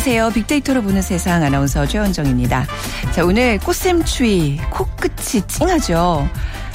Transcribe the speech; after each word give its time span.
안녕하세요. 0.00 0.30
빅데이터로 0.30 0.80
보는 0.80 1.02
세상 1.02 1.42
아나운서 1.42 1.84
최원정입니다. 1.84 2.64
자, 3.12 3.22
오늘 3.22 3.58
꽃샘추위 3.58 4.58
코끝이 4.70 5.42
찡하죠. 5.46 6.26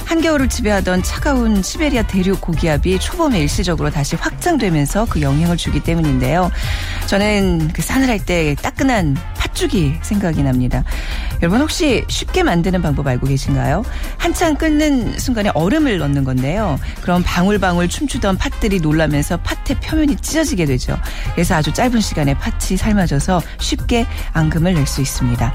한겨울을 0.04 0.48
지배하던 0.48 1.02
차가운 1.02 1.60
시베리아 1.60 2.04
대륙 2.04 2.40
고기압이 2.40 3.00
초봄에 3.00 3.40
일시적으로 3.40 3.90
다시 3.90 4.14
확장되면서 4.14 5.06
그 5.06 5.22
영향을 5.22 5.56
주기 5.56 5.80
때문인데요. 5.80 6.52
저는 7.08 7.72
그 7.72 7.82
산을 7.82 8.08
할 8.08 8.20
때 8.24 8.54
따끈한 8.62 9.16
팥죽이 9.36 9.98
생각이 10.02 10.44
납니다. 10.44 10.84
여러분 11.42 11.60
혹시 11.60 12.04
쉽게 12.08 12.42
만드는 12.42 12.80
방법 12.80 13.06
알고 13.06 13.26
계신가요? 13.26 13.84
한창 14.16 14.56
끓는 14.56 15.18
순간에 15.18 15.50
얼음을 15.54 15.98
넣는 15.98 16.24
건데요. 16.24 16.78
그럼 17.02 17.22
방울방울 17.24 17.88
춤추던 17.88 18.38
팥들이 18.38 18.80
놀라면서 18.80 19.36
팥의 19.38 19.80
표면이 19.82 20.16
찢어지게 20.16 20.64
되죠. 20.64 20.98
그래서 21.34 21.54
아주 21.54 21.72
짧은 21.72 22.00
시간에 22.00 22.34
팥이 22.34 22.76
삶아져서 22.78 23.42
쉽게 23.58 24.06
앙금을 24.32 24.74
낼 24.74 24.86
수 24.86 25.00
있습니다. 25.02 25.52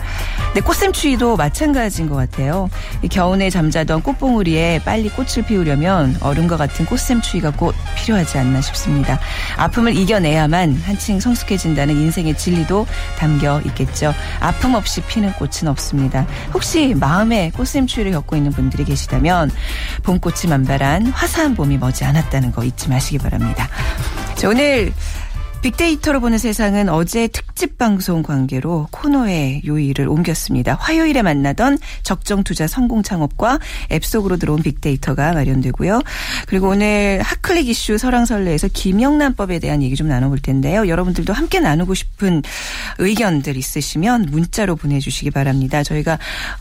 근데 0.47 0.59
꽃샘추위도 0.59 1.37
마찬가지인 1.37 2.09
것 2.09 2.15
같아요. 2.15 2.69
겨우내 3.09 3.49
잠자던 3.49 4.01
꽃봉우리에 4.01 4.81
빨리 4.83 5.07
꽃을 5.07 5.45
피우려면 5.47 6.17
얼음과 6.19 6.57
같은 6.57 6.85
꽃샘추위가 6.85 7.51
꼭 7.51 7.73
필요하지 7.95 8.37
않나 8.37 8.59
싶습니다. 8.59 9.19
아픔을 9.55 9.95
이겨내야만 9.95 10.81
한층 10.85 11.21
성숙해진다는 11.21 11.95
인생의 11.95 12.37
진리도 12.37 12.85
담겨 13.17 13.61
있겠죠. 13.67 14.13
아픔 14.41 14.75
없이 14.75 14.99
피는 15.01 15.31
꽃은 15.33 15.70
없습니다. 15.71 16.25
혹시 16.53 16.93
마음에 16.93 17.51
꽃샘 17.51 17.87
추위를 17.87 18.11
겪고 18.11 18.35
있는 18.35 18.51
분들이 18.51 18.83
계시다면 18.83 19.51
봄꽃이 20.03 20.49
만발한 20.49 21.07
화사한 21.07 21.55
봄이 21.55 21.77
머지 21.77 22.03
않았다는 22.03 22.51
거 22.51 22.63
잊지 22.63 22.89
마시기 22.89 23.17
바랍니다. 23.17 23.67
자, 24.35 24.49
오늘 24.49 24.93
빅데이터로 25.61 26.21
보는 26.21 26.39
세상은 26.39 26.89
어제 26.89 27.27
특집 27.27 27.77
방송 27.77 28.23
관계로 28.23 28.87
코너의 28.89 29.61
요일을 29.63 30.07
옮겼습니다. 30.07 30.75
화요일에 30.79 31.21
만나던 31.21 31.77
적정 32.01 32.43
투자 32.43 32.65
성공 32.65 33.03
창업과 33.03 33.59
앱 33.91 34.03
속으로 34.03 34.37
들어온 34.37 34.63
빅데이터가 34.63 35.33
마련되고요. 35.33 36.01
그리고 36.47 36.69
오늘 36.69 37.21
핫클릭 37.21 37.69
이슈 37.69 37.99
설왕설래에서 37.99 38.69
김영란법에 38.73 39.59
대한 39.59 39.83
얘기 39.83 39.95
좀 39.95 40.07
나눠볼 40.07 40.39
텐데요. 40.39 40.87
여러분들도 40.87 41.31
함께 41.31 41.59
나누고 41.59 41.93
싶은 41.93 42.41
의견들 42.97 43.55
있으시면 43.55 44.29
문자로 44.31 44.75
보내주시기 44.75 45.29
바랍니다. 45.29 45.83
저희가 45.83 46.17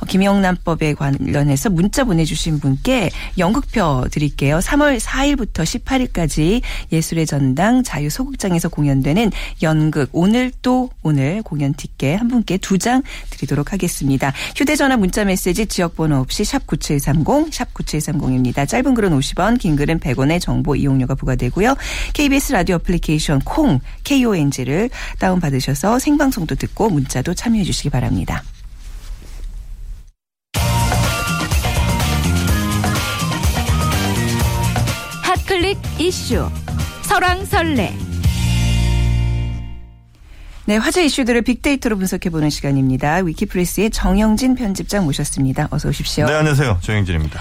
김영란법에 0.08 0.92
관련해서 0.92 1.70
문자 1.70 2.04
보내주신 2.04 2.60
분께 2.60 3.08
연극표 3.38 4.08
드릴게요. 4.10 4.58
3월 4.58 5.00
4일부터 5.00 5.64
18일까지 5.64 6.60
예술의 6.92 7.24
전당 7.24 7.82
자유소극장에서 7.82 8.68
공연 8.68 8.89
공연되는 8.90 9.30
연극 9.62 10.10
오늘 10.12 10.50
또 10.62 10.90
오늘 11.02 11.42
공연 11.42 11.72
티켓 11.74 12.16
한 12.16 12.28
분께 12.28 12.56
두 12.58 12.80
장 12.80 13.02
드리도록 13.28 13.74
하겠습니다. 13.74 14.32
휴대전화 14.56 14.96
문자 14.96 15.22
메시지 15.26 15.66
지역번호 15.66 16.16
없이 16.16 16.44
샵 16.44 16.66
9730, 16.66 17.52
샵 17.52 17.74
9730입니다. 17.74 18.66
짧은 18.66 18.94
글은 18.94 19.10
50원, 19.10 19.58
긴 19.58 19.76
글은 19.76 20.00
100원의 20.00 20.40
정보 20.40 20.74
이용료가 20.74 21.14
부과되고요. 21.14 21.74
KBS 22.14 22.52
라디오 22.52 22.76
애플리케이션 22.76 23.40
콩, 23.40 23.80
KONG를 24.04 24.88
다운받으셔서 25.18 25.98
생방송도 25.98 26.54
듣고 26.54 26.88
문자도 26.88 27.34
참여해 27.34 27.64
주시기 27.64 27.90
바랍니다. 27.90 28.42
핫클릭 35.22 35.78
이슈 35.98 36.48
설왕설래 37.02 38.09
네, 40.70 40.76
화제 40.76 41.04
이슈들을 41.04 41.42
빅데이터로 41.42 41.96
분석해보는 41.96 42.48
시간입니다. 42.48 43.16
위키프레스의 43.24 43.90
정영진 43.90 44.54
편집장 44.54 45.04
모셨습니다. 45.04 45.66
어서 45.72 45.88
오십시오. 45.88 46.26
네, 46.26 46.32
안녕하세요. 46.34 46.78
정영진입니다. 46.80 47.40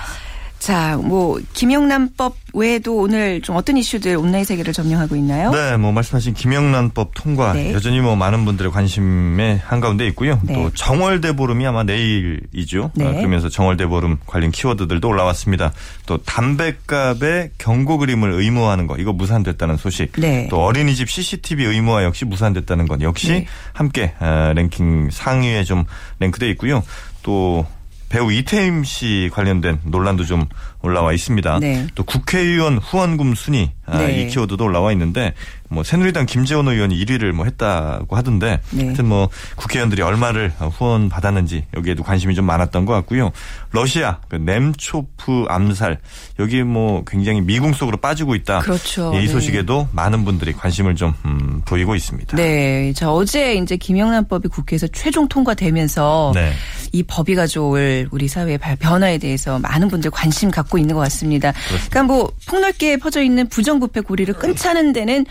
자, 0.59 0.97
뭐 0.97 1.40
김영란법 1.53 2.36
외에도 2.53 2.97
오늘 2.97 3.42
좀 3.42 3.56
어떤 3.56 3.78
이슈들 3.78 4.18
온라인 4.18 4.44
세계를 4.44 4.74
점령하고 4.74 5.16
있나요? 5.16 5.52
네, 5.52 5.78
뭐 5.78 5.92
말씀하신 5.94 6.34
김영란법 6.34 7.12
통과 7.16 7.53
네. 7.53 7.74
여전히 7.74 8.02
뭐 8.02 8.18
많은 8.18 8.44
분들의 8.44 8.72
관심에 8.72 9.62
한가운데 9.66 10.06
있고요. 10.08 10.40
네. 10.44 10.53
또 10.53 10.70
정월대보름이 10.74 11.66
아마 11.66 11.84
내일이죠. 11.84 12.92
네. 12.94 13.08
아, 13.08 13.12
그러면서 13.14 13.47
정월대보름 13.47 14.18
관련 14.25 14.52
키워드들도 14.52 15.08
올라왔습니다. 15.08 15.72
또 16.06 16.18
담배값의 16.18 17.52
경고 17.58 17.97
그림을 17.97 18.34
의무화하는 18.34 18.86
거 18.88 18.97
이거 18.97 19.14
무산됐다는 19.14 19.78
소식. 19.78 20.12
네. 20.18 20.47
또 20.50 20.62
어린이집 20.64 21.09
CCTV 21.09 21.66
의무화 21.66 22.03
역시 22.03 22.26
무산됐다는 22.26 22.88
것 22.88 23.02
역시 23.02 23.30
네. 23.30 23.46
함께 23.72 24.14
아, 24.20 24.52
랭킹 24.53 25.09
상위에 25.12 25.64
좀 25.64 25.86
랭크돼 26.20 26.50
있고요. 26.52 26.84
또 27.24 27.66
배우 28.09 28.31
이태임 28.31 28.84
씨 28.84 29.30
관련된 29.31 29.80
논란도 29.86 30.25
좀 30.25 30.46
올라와 30.81 31.14
있습니다. 31.14 31.59
네. 31.59 31.88
또 31.96 32.03
국회의원 32.03 32.78
후원금 32.80 33.36
순위 33.36 33.72
아, 33.78 33.78
네. 33.97 34.22
이 34.22 34.27
키워드도 34.27 34.63
올라와 34.63 34.91
있는데 34.91 35.33
뭐 35.69 35.83
새누리당 35.83 36.25
김재원 36.25 36.67
의원이 36.67 36.95
1위를 37.05 37.31
뭐 37.31 37.45
했다고 37.45 38.16
하던데 38.16 38.59
네. 38.72 38.85
하여튼 38.85 39.07
뭐 39.07 39.29
국회의원들이 39.55 40.01
얼마를 40.01 40.51
후원 40.59 41.09
받았는지 41.09 41.66
여기에도 41.75 42.03
관심이 42.03 42.35
좀 42.35 42.45
많았던 42.45 42.85
것 42.85 42.94
같고요. 42.94 43.31
러시아 43.72 44.19
그 44.28 44.35
nem초프 44.35 45.45
암살 45.47 45.99
여기 46.39 46.63
뭐 46.63 47.03
굉장히 47.05 47.41
미궁 47.41 47.73
속으로 47.73 47.97
빠지고 47.97 48.35
있다. 48.35 48.59
그렇죠. 48.59 49.13
이 49.13 49.19
네. 49.19 49.28
소식에도 49.28 49.81
네. 49.81 49.88
많은 49.91 50.25
분들이 50.25 50.53
관심을 50.53 50.95
좀 50.95 51.13
음, 51.25 51.61
보이고 51.66 51.95
있습니다. 51.95 52.35
네. 52.35 52.94
자 52.94 53.11
어제 53.11 53.55
이제 53.55 53.78
김영란법이 53.78 54.47
국회에서 54.47 54.88
최종 54.88 55.28
통과되면서 55.28 56.31
네. 56.33 56.51
이 56.91 57.03
법이 57.03 57.35
가져올 57.35 58.07
우리 58.11 58.28
사회의 58.28 58.57
변화에 58.57 59.17
대해서 59.17 59.59
많은 59.59 59.88
분들 59.89 60.09
관심 60.11 60.49
갖고 60.49 60.78
있는 60.78 60.95
것 60.95 61.01
같습니다. 61.01 61.51
그렇습니다. 61.51 61.89
그러니까 61.89 62.03
뭐 62.13 62.31
폭넓게 62.47 62.97
퍼져 62.97 63.22
있는 63.22 63.47
부정 63.47 63.78
부패 63.79 64.01
고리를 64.01 64.34
끊자는 64.35 64.94
데는 64.94 65.25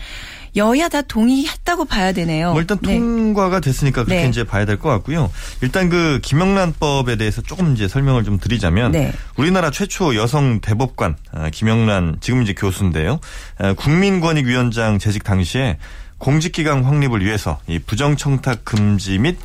여야 0.55 0.89
다 0.89 1.01
동의했다고 1.03 1.85
봐야 1.85 2.11
되네요. 2.11 2.51
뭐 2.53 2.61
일단 2.61 2.79
네. 2.81 2.97
통과가 2.97 3.59
됐으니까 3.59 4.03
그렇게 4.03 4.23
네. 4.23 4.29
이제 4.29 4.43
봐야 4.43 4.65
될 4.65 4.77
것 4.79 4.89
같고요. 4.89 5.29
일단 5.61 5.89
그 5.89 6.19
김영란법에 6.23 7.17
대해서 7.17 7.41
조금 7.41 7.73
이제 7.75 7.87
설명을 7.87 8.23
좀 8.23 8.39
드리자면 8.39 8.91
네. 8.91 9.11
우리나라 9.37 9.69
최초 9.71 10.15
여성 10.15 10.59
대법관 10.59 11.17
아, 11.33 11.49
김영란 11.51 12.17
지금 12.21 12.41
이제 12.41 12.53
교수인데요. 12.53 13.19
아, 13.59 13.73
국민권익위원장 13.73 14.99
재직 14.99 15.23
당시에 15.23 15.77
공직기강 16.17 16.85
확립을 16.85 17.23
위해서 17.23 17.59
이 17.67 17.79
부정청탁 17.79 18.65
금지 18.65 19.17
및 19.19 19.37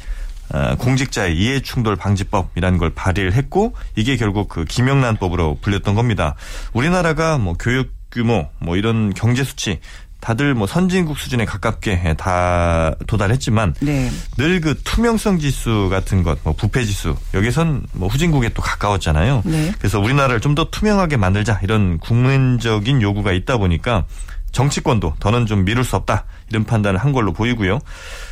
아, 0.51 0.75
공직자의 0.77 1.37
이해충돌 1.37 1.97
방지법이라는 1.97 2.79
걸 2.79 2.91
발의를 2.91 3.33
했고 3.33 3.75
이게 3.97 4.17
결국 4.17 4.49
그 4.49 4.65
김영란법으로 4.65 5.59
불렸던 5.63 5.95
겁니다. 5.95 6.35
우리나라가 6.73 7.39
뭐 7.39 7.55
교육 7.59 7.94
규모 8.15 8.49
뭐 8.61 8.77
이런 8.77 9.13
경제 9.13 9.45
수치 9.45 9.81
다들 10.21 10.55
뭐 10.55 10.67
선진국 10.67 11.19
수준에 11.19 11.45
가깝게 11.45 12.15
다 12.17 12.95
도달했지만 13.07 13.75
네. 13.81 14.11
늘그 14.39 14.81
투명성 14.83 15.39
지수 15.39 15.89
같은 15.91 16.23
것, 16.23 16.39
뭐 16.45 16.55
부패 16.55 16.83
지수 16.87 17.15
여기선 17.35 17.83
뭐 17.93 18.09
후진국에 18.09 18.49
또 18.55 18.63
가까웠잖아요. 18.63 19.43
네. 19.45 19.73
그래서 19.79 20.01
우리나라를 20.01 20.41
좀 20.41 20.55
더 20.55 20.71
투명하게 20.71 21.17
만들자 21.19 21.59
이런 21.65 21.99
국민적인 21.99 23.03
요구가 23.03 23.33
있다 23.33 23.57
보니까 23.59 24.07
정치권도 24.53 25.17
더는 25.19 25.47
좀 25.47 25.65
미룰 25.65 25.83
수 25.85 25.97
없다 25.97 26.25
이런 26.49 26.65
판단을 26.65 27.01
한 27.01 27.13
걸로 27.13 27.33
보이고요. 27.33 27.81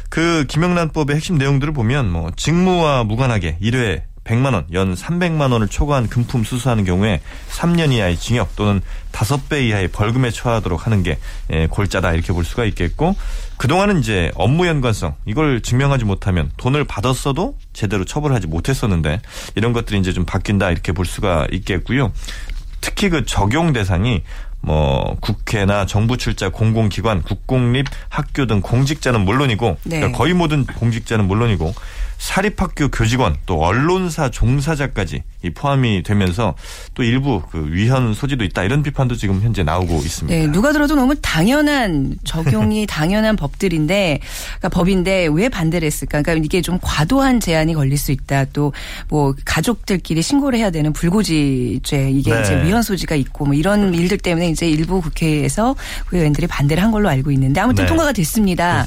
그 0.08 0.46
김영란법의 0.48 1.16
핵심 1.16 1.36
내용들을 1.36 1.72
보면 1.74 2.10
뭐 2.10 2.30
직무와 2.36 3.02
무관하게 3.04 3.58
1회 3.60 4.02
100만 4.24 4.54
원, 4.54 4.66
연 4.72 4.94
300만 4.94 5.52
원을 5.52 5.69
초과한 5.69 6.08
금품 6.08 6.44
수수하는 6.44 6.84
경우에 6.84 7.20
3년 7.50 7.92
이하의 7.92 8.16
징역 8.16 8.54
또는 8.54 8.80
5배 9.12 9.62
이하의 9.69 9.88
벌금에 9.88 10.30
처하도록 10.30 10.86
하는 10.86 11.02
게 11.02 11.19
예, 11.50 11.66
골자다 11.66 12.12
이렇게 12.12 12.32
볼 12.32 12.44
수가 12.44 12.64
있겠고 12.66 13.16
그동안은 13.56 14.00
이제 14.00 14.30
업무 14.34 14.66
연관성 14.66 15.16
이걸 15.26 15.60
증명하지 15.60 16.04
못하면 16.04 16.50
돈을 16.56 16.84
받았어도 16.84 17.56
제대로 17.72 18.04
처벌하지 18.04 18.46
못했었는데 18.46 19.20
이런 19.54 19.72
것들이 19.72 19.98
이제 19.98 20.12
좀 20.12 20.24
바뀐다 20.24 20.70
이렇게 20.70 20.92
볼 20.92 21.04
수가 21.04 21.46
있겠고요. 21.50 22.12
특히 22.80 23.08
그 23.08 23.24
적용 23.24 23.72
대상이 23.72 24.22
뭐 24.62 25.16
국회나 25.20 25.86
정부 25.86 26.16
출자 26.16 26.48
공공기관, 26.48 27.22
국공립 27.22 27.86
학교 28.08 28.46
등 28.46 28.60
공직자는 28.60 29.20
물론이고 29.24 29.76
네. 29.84 29.96
그러니까 29.98 30.16
거의 30.18 30.32
모든 30.34 30.64
공직자는 30.64 31.26
물론이고 31.26 31.74
사립학교 32.18 32.88
교직원 32.88 33.34
또 33.46 33.64
언론사 33.64 34.30
종사자까지 34.30 35.24
이 35.42 35.50
포함이 35.50 36.04
되면서 36.04 36.54
또 36.94 37.02
일부 37.02 37.42
그 37.50 37.66
위헌 37.72 38.14
소지도 38.14 38.44
있다 38.44 38.62
이런 38.62 38.84
비판도 38.84 39.16
지금 39.16 39.42
현재 39.42 39.64
나오고 39.64 39.96
있습니다. 39.96 40.38
네, 40.38 40.46
누가 40.46 40.72
들어도 40.72 40.94
너무 40.94 41.16
당연한 41.16 42.14
적용이 42.22 42.86
당연한 42.88 43.34
법들인데 43.34 44.20
그러니까 44.58 44.68
법인데 44.68 45.30
왜 45.32 45.48
반대를 45.48 45.84
했을까? 45.84 46.22
그러니까 46.22 46.44
이게 46.44 46.62
좀 46.62 46.78
과도한 46.80 47.40
제한이 47.40 47.74
걸릴 47.74 47.98
수 47.98 48.12
있다. 48.12 48.44
또 48.46 48.72
뭐 49.08 49.34
가족들끼리 49.44 50.22
신고를 50.22 50.58
해야 50.58 50.70
되는 50.70 50.92
불고지죄 50.92 52.10
이게 52.10 52.32
네. 52.34 52.40
이제 52.40 52.62
위헌 52.62 52.82
소지가 52.82 53.14
있고 53.16 53.46
뭐 53.46 53.54
이런 53.54 53.94
일들 53.94 54.18
때문에 54.18 54.48
이제 54.52 54.69
일부 54.69 55.00
국회에서 55.00 55.75
의원들이 56.12 56.46
반대를 56.46 56.82
한 56.82 56.90
걸로 56.90 57.08
알고 57.08 57.31
있는데 57.32 57.60
아무튼 57.60 57.84
네. 57.84 57.88
통과가 57.88 58.12
됐습니다. 58.12 58.87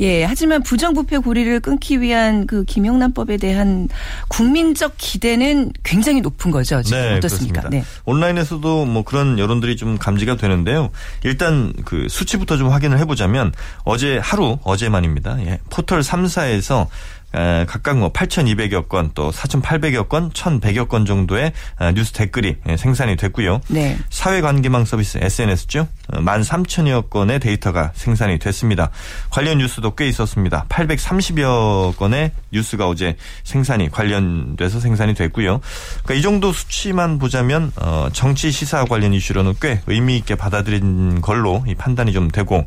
예, 0.00 0.24
하지만 0.24 0.62
부정부패 0.62 1.18
고리를 1.18 1.60
끊기 1.60 2.00
위한 2.00 2.46
그 2.46 2.64
김영란법에 2.64 3.36
대한 3.36 3.88
국민적 4.28 4.94
기대는 4.96 5.72
굉장히 5.82 6.20
높은 6.20 6.50
거죠. 6.50 6.82
지금 6.82 6.98
네, 6.98 7.16
어떻습니까? 7.16 7.68
네. 7.68 7.84
온라인에서도 8.04 8.86
뭐 8.86 9.04
그런 9.04 9.38
여론들이 9.38 9.76
좀 9.76 9.98
감지가 9.98 10.36
되는데요. 10.36 10.90
일단 11.24 11.72
그 11.84 12.06
수치부터 12.08 12.56
좀 12.56 12.70
확인을 12.70 12.98
해보자면 12.98 13.52
어제 13.84 14.18
하루 14.18 14.58
어제만입니다. 14.62 15.40
예, 15.44 15.58
포털 15.70 16.00
3사에서 16.00 16.86
각각 17.32 17.98
뭐 17.98 18.12
8,200여 18.12 18.88
건 18.88 19.10
또 19.14 19.30
4,800여 19.30 20.08
건, 20.08 20.30
1,100여 20.30 20.88
건 20.88 21.04
정도의 21.04 21.52
뉴스 21.94 22.12
댓글이 22.12 22.56
예, 22.68 22.76
생산이 22.76 23.16
됐고요. 23.16 23.60
네. 23.68 23.98
사회관계망 24.10 24.84
서비스 24.84 25.18
SNS죠. 25.20 25.88
13,000여 26.08 26.98
어, 26.98 27.00
건의 27.02 27.40
데이터가 27.40 27.92
생산이 27.94 28.38
됐습니다. 28.38 28.90
관련 29.30 29.58
뉴스도 29.58 29.94
꽤 29.94 30.08
있었습니다. 30.08 30.66
830여 30.68 31.96
건의 31.96 32.32
뉴스가 32.52 32.88
어제 32.88 33.16
생산이 33.44 33.90
관련돼서 33.90 34.80
생산이 34.80 35.14
됐고요. 35.14 35.60
그러니까 36.02 36.14
이 36.14 36.22
정도 36.22 36.52
수치만 36.52 37.18
보자면 37.18 37.72
어, 37.76 38.08
정치 38.12 38.50
시사 38.50 38.84
관련 38.84 39.12
이슈로는 39.12 39.54
꽤 39.60 39.80
의미 39.86 40.16
있게 40.16 40.34
받아들인 40.34 41.20
걸로 41.20 41.64
이 41.66 41.74
판단이 41.74 42.12
좀 42.12 42.30
되고 42.30 42.66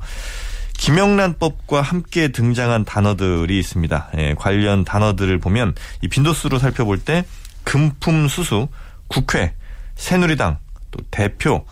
김영란법과 0.73 1.81
함께 1.81 2.29
등장한 2.29 2.85
단어들이 2.85 3.57
있습니다. 3.59 4.09
예, 4.17 4.35
관련 4.37 4.83
단어들을 4.83 5.39
보면 5.39 5.75
이 6.01 6.07
빈도수로 6.07 6.59
살펴볼 6.59 6.99
때 6.99 7.25
금품 7.63 8.27
수수, 8.27 8.67
국회, 9.07 9.53
새누리당, 9.95 10.57
또 10.91 10.99
대표, 11.11 11.65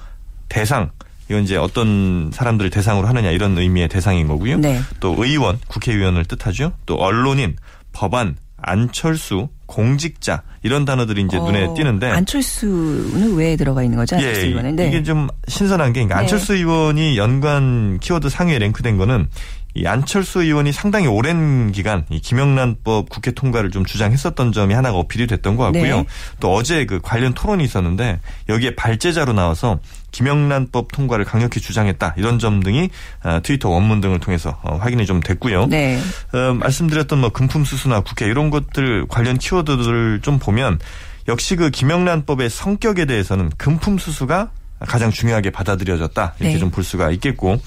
대상 0.50 0.92
이건 1.30 1.44
이제 1.44 1.56
어떤 1.56 2.30
사람들을 2.34 2.70
대상으로 2.72 3.08
하느냐 3.08 3.32
이런 3.32 3.58
의미의 3.58 3.88
대상인 3.88 4.28
거고요. 4.28 4.58
네. 4.58 4.82
또 5.00 5.16
의원, 5.18 5.60
국회의원을 5.68 6.26
뜻하죠. 6.26 6.74
또 6.86 6.96
언론인, 6.96 7.56
법안, 7.94 8.36
안철수, 8.58 9.48
공직자 9.72 10.44
이런 10.64 10.84
단어들이 10.84 11.22
이제 11.22 11.38
어, 11.38 11.46
눈에 11.46 11.74
띄는데 11.74 12.10
안철수는 12.10 13.36
왜 13.36 13.56
들어가 13.56 13.84
있는 13.84 13.98
거죠? 13.98 14.18
안철수 14.18 14.42
예, 14.42 14.46
의원은 14.48 14.76
네. 14.76 14.88
이게 14.90 15.02
좀 15.02 15.30
신선한 15.48 15.94
게 15.94 16.02
그러니까 16.02 16.16
네. 16.16 16.22
안철수 16.22 16.56
의원이 16.56 17.18
연관 17.18 17.98
키워드 18.00 18.30
상위에 18.30 18.60
랭크된 18.60 18.98
거는 18.98 19.30
이 19.74 19.86
안철수 19.86 20.44
의원이 20.44 20.72
상당히 20.72 21.08
오랜 21.08 21.72
기간 21.72 22.06
이 22.10 22.20
김영란법 22.20 23.10
국회 23.10 23.32
통과를 23.32 23.72
좀 23.72 23.86
주장했었던 23.86 24.52
점이 24.52 24.74
하나가 24.74 24.98
어필이 24.98 25.28
됐던 25.28 25.56
것 25.56 25.64
같고요. 25.66 25.98
네. 25.98 26.06
또 26.40 26.54
어제 26.54 26.86
그 26.86 27.00
관련 27.02 27.34
토론이 27.34 27.64
있었는데 27.64 28.20
여기에 28.50 28.76
발제자로 28.76 29.34
나와서 29.34 29.80
김영란법 30.12 30.92
통과를 30.92 31.24
강력히 31.24 31.62
주장했다 31.62 32.16
이런 32.18 32.38
점 32.38 32.62
등이 32.62 32.90
어, 33.24 33.40
트위터 33.42 33.70
원문 33.70 34.02
등을 34.02 34.20
통해서 34.20 34.60
어, 34.64 34.76
확인이 34.76 35.06
좀 35.06 35.22
됐고요. 35.22 35.68
네. 35.68 36.00
어, 36.34 36.54
말씀드렸던 36.54 37.20
뭐 37.20 37.30
금품 37.30 37.64
수수나 37.64 38.02
국회 38.02 38.26
이런 38.26 38.50
것들 38.50 39.06
관련 39.08 39.38
키워드들을 39.38 40.20
좀 40.22 40.38
보면 40.38 40.80
역시 41.28 41.56
그 41.56 41.70
김영란법의 41.70 42.50
성격에 42.50 43.06
대해서는 43.06 43.52
금품 43.58 43.98
수수가 43.98 44.50
가장 44.82 45.12
중요하게 45.12 45.52
받아들여졌다 45.52 46.36
이렇게 46.40 46.54
네. 46.54 46.60
좀볼 46.60 46.84
수가 46.84 47.12
있겠고 47.12 47.62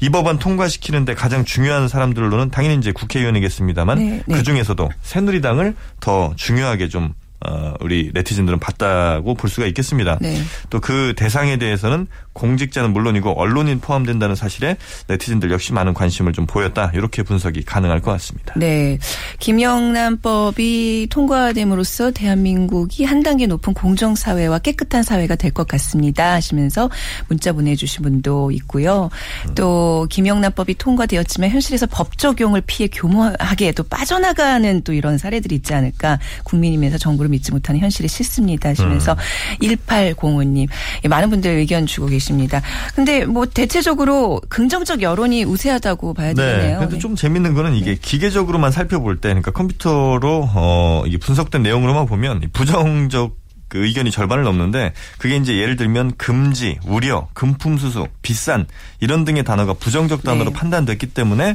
이 0.00 0.10
법안 0.10 0.38
통과시키는데 0.38 1.14
가장 1.14 1.44
중요한 1.44 1.88
사람들로는 1.88 2.50
당연히 2.50 2.76
이제 2.76 2.92
국회의원이겠습니다만 2.92 3.98
네, 3.98 4.22
네. 4.26 4.36
그 4.36 4.42
중에서도 4.42 4.90
새누리당을 5.02 5.74
더 6.00 6.32
중요하게 6.36 6.88
좀 6.88 7.14
어, 7.44 7.74
우리 7.80 8.10
네티즌들은 8.14 8.58
봤다고 8.58 9.34
볼 9.34 9.50
수가 9.50 9.66
있겠습니다. 9.66 10.18
네. 10.20 10.40
또그 10.70 11.14
대상에 11.16 11.58
대해서는 11.58 12.06
공직자는 12.32 12.92
물론이고 12.92 13.38
언론인 13.40 13.80
포함된다는 13.80 14.34
사실에 14.34 14.76
네티즌들 15.08 15.50
역시 15.50 15.72
많은 15.72 15.94
관심을 15.94 16.32
좀 16.32 16.46
보였다. 16.46 16.90
이렇게 16.94 17.22
분석이 17.22 17.62
가능할 17.62 18.00
것 18.00 18.12
같습니다. 18.12 18.54
네. 18.56 18.98
김영란법이 19.38 21.08
통과됨으로써 21.10 22.10
대한민국이 22.10 23.04
한 23.04 23.22
단계 23.22 23.46
높은 23.46 23.74
공정사회와 23.74 24.58
깨끗한 24.60 25.02
사회가 25.02 25.34
될 25.34 25.56
것 25.56 25.66
같습니다. 25.68 26.32
하시면서 26.34 26.90
문자 27.28 27.52
보내주신 27.52 28.02
분도 28.02 28.50
있고요. 28.50 29.08
음. 29.48 29.54
또 29.54 30.06
김영란법이 30.10 30.74
통과되었지만 30.74 31.48
현실에서 31.48 31.86
법 31.86 32.18
적용을 32.18 32.60
피해 32.66 32.88
교모하게 32.88 33.72
또 33.72 33.82
빠져나가는 33.84 34.82
또 34.82 34.92
이런 34.92 35.16
사례들이 35.16 35.54
있지 35.54 35.72
않을까 35.72 36.18
국민이면서 36.44 36.98
정부를 36.98 37.25
믿지 37.28 37.52
못하는 37.52 37.80
현실이 37.80 38.08
싫습니다. 38.08 38.70
하시면서 38.70 39.12
음. 39.12 39.58
1805님 39.60 40.68
많은 41.08 41.30
분들 41.30 41.50
의견 41.50 41.86
주고 41.86 42.06
계십니다. 42.06 42.60
근데 42.94 43.24
뭐 43.24 43.46
대체적으로 43.46 44.40
긍정적 44.48 45.02
여론이 45.02 45.44
우세하다고 45.44 46.14
봐야 46.14 46.28
네. 46.28 46.34
되겠네요. 46.34 46.76
그런데 46.76 46.96
네. 46.96 47.00
좀 47.00 47.16
재밌는 47.16 47.54
거는 47.54 47.74
이게 47.74 47.94
네. 47.94 47.98
기계적으로만 48.00 48.70
살펴볼 48.70 49.20
때, 49.20 49.28
그러니까 49.28 49.50
컴퓨터로 49.50 50.48
어 50.54 51.04
분석된 51.20 51.62
내용으로만 51.62 52.06
보면 52.06 52.48
부정적 52.52 53.46
그 53.68 53.84
의견이 53.84 54.10
절반을 54.10 54.44
넘는데 54.44 54.92
그게 55.18 55.36
이제 55.36 55.56
예를 55.56 55.76
들면 55.76 56.12
금지, 56.16 56.78
우려, 56.86 57.28
금품 57.34 57.78
수수, 57.78 58.06
비싼 58.22 58.66
이런 59.00 59.24
등의 59.24 59.42
단어가 59.42 59.72
부정적 59.74 60.22
단어로 60.22 60.50
네. 60.50 60.56
판단됐기 60.56 61.08
때문에 61.08 61.50
어, 61.50 61.54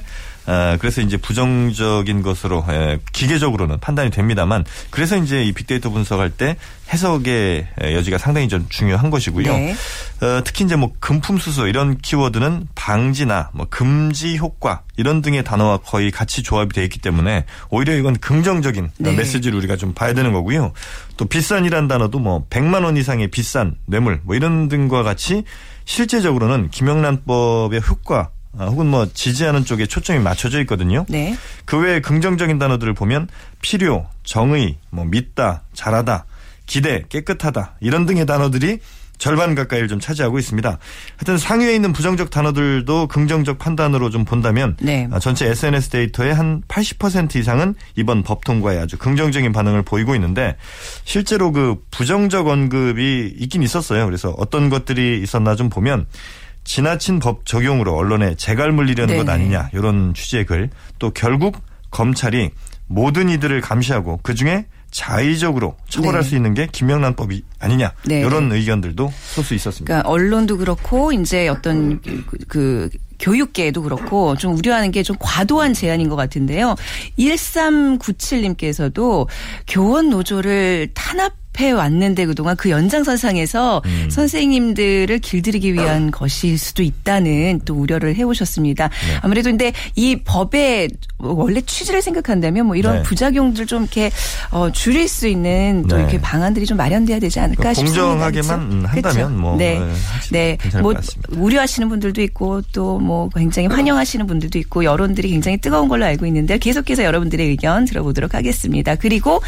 그래서 0.79 1.01
이제 1.01 1.17
부정적인 1.17 2.21
것으로 2.21 2.65
예, 2.69 2.99
기계적으로는 3.13 3.79
판단이 3.79 4.09
됩니다만 4.09 4.65
그래서 4.89 5.17
이제 5.17 5.43
이 5.43 5.51
빅데이터 5.51 5.89
분석할 5.89 6.29
때 6.29 6.57
해석의 6.91 7.67
여지가 7.81 8.17
상당히 8.17 8.49
좀 8.49 8.65
중요한 8.69 9.09
것이고요. 9.09 9.53
네. 9.53 9.75
어, 10.21 10.41
특히 10.43 10.65
이제 10.65 10.75
뭐 10.75 10.91
금품 10.99 11.37
수수 11.37 11.67
이런 11.67 11.97
키워드는 11.97 12.67
방지나 12.75 13.51
뭐 13.53 13.67
금지 13.69 14.37
효과 14.37 14.81
이런 14.97 15.21
등의 15.21 15.43
단어와 15.43 15.77
거의 15.77 16.11
같이 16.11 16.43
조합이 16.43 16.73
되어 16.73 16.83
있기 16.83 16.99
때문에 16.99 17.45
오히려 17.69 17.95
이건 17.95 18.17
긍정적인 18.17 18.91
네. 18.97 19.15
메시지를 19.15 19.57
우리가 19.59 19.77
좀 19.77 19.93
봐야 19.93 20.13
되는 20.13 20.33
거고요. 20.33 20.73
또 21.17 21.25
비싼이란 21.25 21.87
단어도 21.87 22.19
뭐 22.19 22.45
100만 22.49 22.83
원 22.83 22.97
이상의 22.97 23.29
비싼 23.29 23.75
뇌물 23.85 24.19
뭐 24.23 24.35
이런 24.35 24.67
등과 24.67 25.03
같이 25.03 25.43
실제적으로는 25.85 26.69
김영란법의 26.69 27.81
효과 27.87 28.11
아, 28.19 28.29
혹은 28.57 28.87
뭐 28.87 29.07
지지하는 29.13 29.65
쪽에 29.65 29.85
초점이 29.85 30.19
맞춰져 30.19 30.59
있거든요. 30.61 31.05
네. 31.07 31.35
그 31.65 31.77
외에 31.79 31.99
긍정적인 32.01 32.59
단어들을 32.59 32.93
보면 32.93 33.27
필요, 33.61 34.07
정의, 34.23 34.77
뭐 34.89 35.05
믿다, 35.05 35.63
잘하다, 35.73 36.25
기대, 36.65 37.03
깨끗하다 37.09 37.75
이런 37.79 38.05
등의 38.05 38.25
단어들이 38.25 38.79
절반 39.21 39.53
가까이를 39.53 39.87
좀 39.87 39.99
차지하고 39.99 40.39
있습니다. 40.39 40.79
하여튼 41.17 41.37
상위에 41.37 41.75
있는 41.75 41.93
부정적 41.93 42.31
단어들도 42.31 43.07
긍정적 43.07 43.59
판단으로 43.59 44.09
좀 44.09 44.25
본다면 44.25 44.75
네. 44.81 45.07
아, 45.11 45.19
전체 45.19 45.47
SNS 45.47 45.89
데이터의 45.89 46.33
한 46.33 46.63
80% 46.67 47.35
이상은 47.35 47.75
이번 47.95 48.23
법 48.23 48.43
통과에 48.43 48.79
아주 48.79 48.97
긍정적인 48.97 49.51
반응을 49.53 49.83
보이고 49.83 50.15
있는데 50.15 50.55
실제로 51.03 51.51
그 51.51 51.75
부정적 51.91 52.47
언급이 52.47 53.35
있긴 53.37 53.61
있었어요. 53.61 54.05
그래서 54.05 54.33
어떤 54.39 54.71
것들이 54.71 55.21
있었나 55.21 55.55
좀 55.55 55.69
보면 55.69 56.07
지나친 56.63 57.19
법 57.19 57.45
적용으로 57.45 57.95
언론에 57.95 58.35
재갈 58.35 58.71
물리려는 58.71 59.13
네것 59.15 59.29
아니냐 59.29 59.69
이런 59.73 60.13
취지의 60.13 60.45
글 60.45 60.69
또 60.99 61.09
결국 61.11 61.57
검찰이 61.89 62.51
모든 62.87 63.29
이들을 63.29 63.59
감시하고 63.61 64.19
그 64.23 64.35
중에 64.35 64.65
자의적으로 64.91 65.75
처벌할 65.87 66.21
네. 66.21 66.29
수 66.29 66.35
있는 66.35 66.53
게 66.53 66.67
김영란법이 66.71 67.43
아니냐 67.59 67.93
네. 68.05 68.19
이런 68.19 68.51
의견들도 68.51 69.11
쏠수 69.33 69.55
있었습니다. 69.55 69.85
그러니까 69.87 70.09
언론도 70.09 70.57
그렇고 70.57 71.11
이제 71.13 71.47
어떤 71.47 72.01
그, 72.01 72.23
그 72.47 72.89
교육계에도 73.19 73.81
그렇고 73.83 74.35
좀 74.35 74.57
우려하는 74.57 74.91
게 74.91 75.01
좀 75.03 75.15
과도한 75.19 75.73
제한인 75.73 76.09
것 76.09 76.15
같은데요. 76.17 76.75
1397님께서도 77.17 79.27
교원 79.67 80.09
노조를 80.09 80.89
탄압 80.93 81.33
해 81.61 81.71
왔는데 81.71 82.25
그동안 82.25 82.55
그 82.55 82.69
연장선상에서 82.69 83.81
음. 83.85 84.09
선생님들을 84.09 85.19
길들이기 85.19 85.73
위한 85.73 86.11
것일 86.11 86.57
수도 86.57 86.83
있다는 86.83 87.61
또 87.65 87.75
우려를 87.75 88.15
해오셨습니다. 88.15 88.87
네. 88.87 89.19
아무래도 89.21 89.49
근데 89.49 89.73
이 89.95 90.17
법의 90.17 90.89
원래 91.19 91.61
취지를 91.61 92.01
생각한다면 92.01 92.65
뭐 92.65 92.75
이런 92.75 92.97
네. 92.97 93.03
부작용들 93.03 93.67
좀 93.67 93.83
이렇게 93.83 94.11
어, 94.49 94.71
줄일 94.71 95.07
수 95.07 95.27
있는 95.27 95.85
또 95.87 95.95
네. 95.95 96.03
이렇게 96.03 96.19
방안들이 96.19 96.65
좀 96.65 96.77
마련돼야 96.77 97.19
되지 97.19 97.39
않을까 97.39 97.73
싶습니다. 97.73 98.05
공정하게만 98.05 98.59
음, 98.59 98.85
한다면 98.85 99.37
뭐 99.37 99.57
네, 99.57 99.79
네, 100.31 100.57
네. 100.73 100.81
뭐 100.81 100.93
우려하시는 101.29 101.87
분들도 101.89 102.21
있고 102.21 102.61
또 102.73 103.01
뭐 103.01 103.29
굉장히 103.29 103.67
환영하시는 103.67 104.27
분들도 104.27 104.57
있고 104.59 104.83
여론들이 104.83 105.29
굉장히 105.29 105.57
뜨거운 105.57 105.87
걸로 105.89 106.05
알고 106.05 106.25
있는데 106.27 106.57
계속해서 106.57 107.03
여러분들의 107.03 107.47
의견 107.47 107.85
들어보도록 107.85 108.33
하겠습니다. 108.35 108.95
그리고 108.95 109.41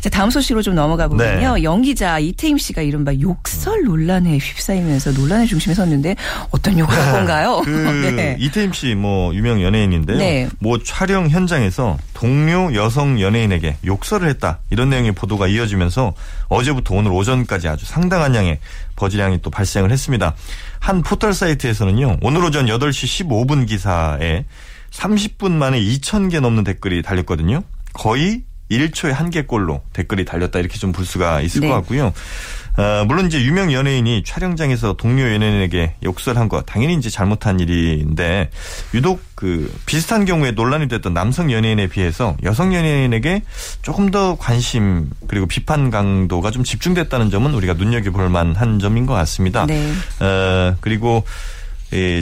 자 0.00 0.08
다음 0.08 0.30
소식으로 0.30 0.62
좀 0.62 0.74
넘어가 0.74 1.08
보면요. 1.08 1.59
연기자 1.62 2.18
이태임 2.18 2.58
씨가 2.58 2.82
이른바 2.82 3.12
욕설 3.20 3.84
논란에 3.84 4.38
휩싸이면서 4.38 5.12
논란의 5.12 5.46
중심에 5.46 5.74
섰는데 5.74 6.16
어떤 6.50 6.78
욕을 6.78 6.94
한 6.96 7.12
건가요? 7.12 7.62
그 7.64 7.70
네. 8.16 8.36
이태임 8.38 8.72
씨 8.72 8.94
뭐 8.94 9.34
유명 9.34 9.62
연예인인데요. 9.62 10.18
네. 10.18 10.48
뭐 10.58 10.78
촬영 10.82 11.28
현장에서 11.28 11.96
동료 12.14 12.74
여성 12.74 13.20
연예인에게 13.20 13.76
욕설을 13.84 14.28
했다 14.28 14.58
이런 14.70 14.90
내용의 14.90 15.12
보도가 15.12 15.46
이어지면서 15.48 16.14
어제부터 16.48 16.94
오늘 16.94 17.12
오전까지 17.12 17.68
아주 17.68 17.86
상당한 17.86 18.34
양의 18.34 18.58
버즈량이 18.96 19.40
또 19.42 19.50
발생을 19.50 19.90
했습니다. 19.90 20.34
한 20.78 21.02
포털 21.02 21.32
사이트에서는요. 21.32 22.18
오늘 22.22 22.44
오전 22.44 22.66
8시 22.66 23.26
15분 23.28 23.66
기사에 23.66 24.44
30분 24.90 25.52
만에 25.52 25.80
2,000개 25.80 26.40
넘는 26.40 26.64
댓글이 26.64 27.02
달렸거든요. 27.02 27.62
거의 27.92 28.42
1초에 28.70 29.10
한 29.12 29.30
개꼴로 29.30 29.82
댓글이 29.92 30.24
달렸다 30.24 30.58
이렇게 30.58 30.78
좀 30.78 30.90
볼 30.92 31.04
수가 31.04 31.40
있을 31.40 31.60
네. 31.62 31.68
것 31.68 31.74
같고요. 31.74 32.12
어, 32.76 33.04
물론 33.06 33.26
이제 33.26 33.42
유명 33.42 33.72
연예인이 33.72 34.22
촬영장에서 34.24 34.94
동료 34.94 35.22
연예인에게 35.22 35.94
욕설한 36.04 36.48
거 36.48 36.62
당연히 36.62 36.94
이제 36.94 37.10
잘못한 37.10 37.58
일인데 37.60 38.50
유독 38.94 39.20
그 39.34 39.72
비슷한 39.86 40.24
경우에 40.24 40.52
논란이 40.52 40.88
됐던 40.88 41.12
남성 41.12 41.50
연예인에 41.52 41.88
비해서 41.88 42.36
여성 42.44 42.74
연예인에게 42.74 43.42
조금 43.82 44.10
더 44.10 44.36
관심 44.36 45.10
그리고 45.26 45.46
비판 45.46 45.90
강도가 45.90 46.50
좀 46.50 46.64
집중됐다는 46.64 47.30
점은 47.30 47.54
우리가 47.54 47.74
눈여겨볼 47.74 48.28
만한 48.28 48.78
점인 48.78 49.04
것 49.06 49.14
같습니다. 49.14 49.66
네. 49.66 49.92
어, 50.20 50.76
그리고 50.80 51.24
이 51.24 51.24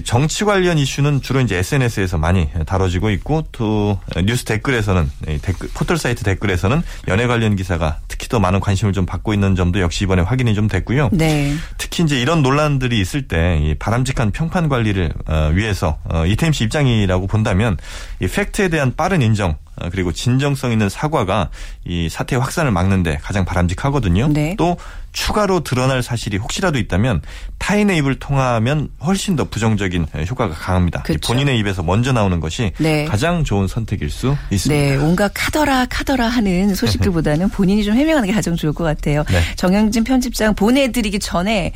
정치 0.04 0.44
관련 0.44 0.78
이슈는 0.78 1.20
주로 1.20 1.40
이제 1.40 1.56
SNS에서 1.56 2.16
많이 2.18 2.48
다뤄지고 2.66 3.10
있고 3.10 3.44
또 3.52 3.98
뉴스 4.24 4.44
댓글에서는 4.44 5.10
댓글, 5.42 5.68
포털 5.74 5.98
사이트 5.98 6.24
댓글에서는 6.24 6.82
연애 7.08 7.26
관련 7.26 7.56
기사가 7.56 7.98
특히 8.08 8.28
더 8.28 8.40
많은 8.40 8.60
관심을 8.60 8.92
좀 8.92 9.04
받고 9.04 9.34
있는 9.34 9.56
점도 9.56 9.80
역시 9.80 10.04
이번에 10.04 10.22
확인이 10.22 10.54
좀 10.54 10.68
됐고요. 10.68 11.10
네. 11.12 11.54
특히 11.76 12.02
이제 12.02 12.20
이런 12.20 12.42
논란들이 12.42 12.98
있을 13.00 13.28
때 13.28 13.58
이 13.58 13.74
바람직한 13.78 14.30
평판 14.30 14.68
관리를 14.68 15.12
어, 15.26 15.50
위해서 15.52 15.98
어, 16.04 16.26
이태임 16.26 16.52
씨 16.52 16.64
입장이라고 16.64 17.26
본다면 17.26 17.76
이 18.20 18.26
팩트에 18.26 18.68
대한 18.68 18.94
빠른 18.96 19.22
인정 19.22 19.56
어, 19.76 19.88
그리고 19.90 20.12
진정성 20.12 20.72
있는 20.72 20.88
사과가 20.88 21.50
이 21.84 22.08
사태 22.08 22.36
확산을 22.36 22.70
막는데 22.70 23.18
가장 23.22 23.44
바람직하거든요. 23.44 24.28
네. 24.28 24.54
또 24.58 24.76
추가로 25.12 25.60
드러날 25.60 26.02
사실이 26.02 26.36
혹시라도 26.36 26.78
있다면 26.78 27.22
타인의 27.58 27.96
입을 27.98 28.18
통하면 28.18 28.88
훨씬 29.02 29.36
더 29.36 29.44
부정적인 29.58 30.06
효과가 30.30 30.54
강합니다. 30.54 31.02
그렇죠. 31.02 31.32
본인의 31.32 31.58
입에서 31.58 31.82
먼저 31.82 32.12
나오는 32.12 32.38
것이 32.38 32.72
네. 32.78 33.04
가장 33.04 33.42
좋은 33.42 33.66
선택일 33.66 34.08
수 34.08 34.36
있습니다. 34.50 34.82
네, 34.82 34.96
온갖 34.96 35.32
카더라 35.34 35.86
카더라 35.90 36.28
하는 36.28 36.74
소식들보다는 36.76 37.48
본인이 37.50 37.82
좀 37.84 37.94
해명하는 37.94 38.28
게 38.28 38.32
가장 38.32 38.54
좋을 38.54 38.72
것 38.72 38.84
같아요. 38.84 39.24
네. 39.28 39.40
정영진 39.56 40.04
편집장 40.04 40.54
보내드리기 40.54 41.18
전에 41.18 41.72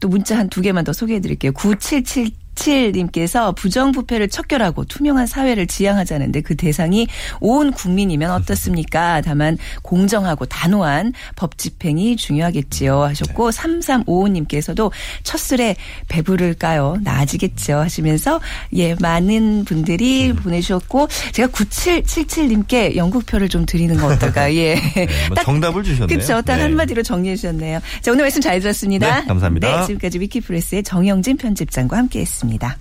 또 0.00 0.08
문자 0.08 0.38
한 0.38 0.48
두 0.48 0.60
개만 0.60 0.84
더 0.84 0.92
소개해드릴게요. 0.92 1.50
977 1.52 2.30
7님께서 2.54 3.54
부정부패를 3.56 4.28
척결하고 4.28 4.84
투명한 4.84 5.26
사회를 5.26 5.66
지향하자는데 5.66 6.40
그 6.42 6.56
대상이 6.56 7.08
온 7.40 7.72
국민이면 7.72 8.30
어떻습니까? 8.30 9.20
다만 9.20 9.58
공정하고 9.82 10.46
단호한 10.46 11.12
법 11.36 11.58
집행이 11.58 12.16
중요하겠지요 12.16 13.02
하셨고 13.02 13.50
네. 13.50 13.58
3355님께서도 13.58 14.90
첫 15.22 15.38
술에 15.38 15.76
배부를까요? 16.08 16.98
나아지겠죠 17.02 17.78
하시면서 17.78 18.40
예 18.74 18.94
많은 19.00 19.64
분들이 19.64 20.30
음. 20.30 20.36
보내주셨고 20.36 21.08
제가 21.32 21.48
9777님께 21.52 22.96
영국표를 22.96 23.48
좀 23.48 23.66
드리는 23.66 23.96
거 23.96 24.06
어떨까? 24.06 24.52
예. 24.54 24.74
네, 24.94 25.08
뭐 25.28 25.36
정답을 25.42 25.82
주셨네요. 25.82 26.06
그렇죠. 26.06 26.42
딱 26.42 26.56
네. 26.56 26.62
한마디로 26.62 27.02
정리해 27.02 27.36
주셨네요. 27.36 27.80
자 28.00 28.12
오늘 28.12 28.24
말씀 28.24 28.40
잘 28.40 28.60
들었습니다. 28.60 29.20
네, 29.20 29.26
감사합니다. 29.26 29.80
네, 29.80 29.86
지금까지 29.86 30.20
위키프레스의 30.20 30.82
정영진 30.82 31.36
편집장과 31.36 31.96
함께했습니다. 31.96 32.43
있습니다. 32.44 32.76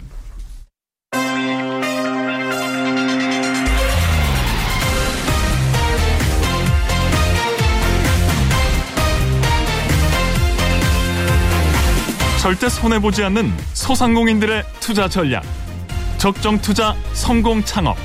절대 12.41 12.67
손해보지 12.67 13.23
않는 13.23 13.53
소상공인들의 13.73 14.63
투자 14.81 15.07
전략. 15.07 15.43
적정 16.17 16.59
투자 16.59 16.93
성공 17.13 17.63
창업. 17.63 17.97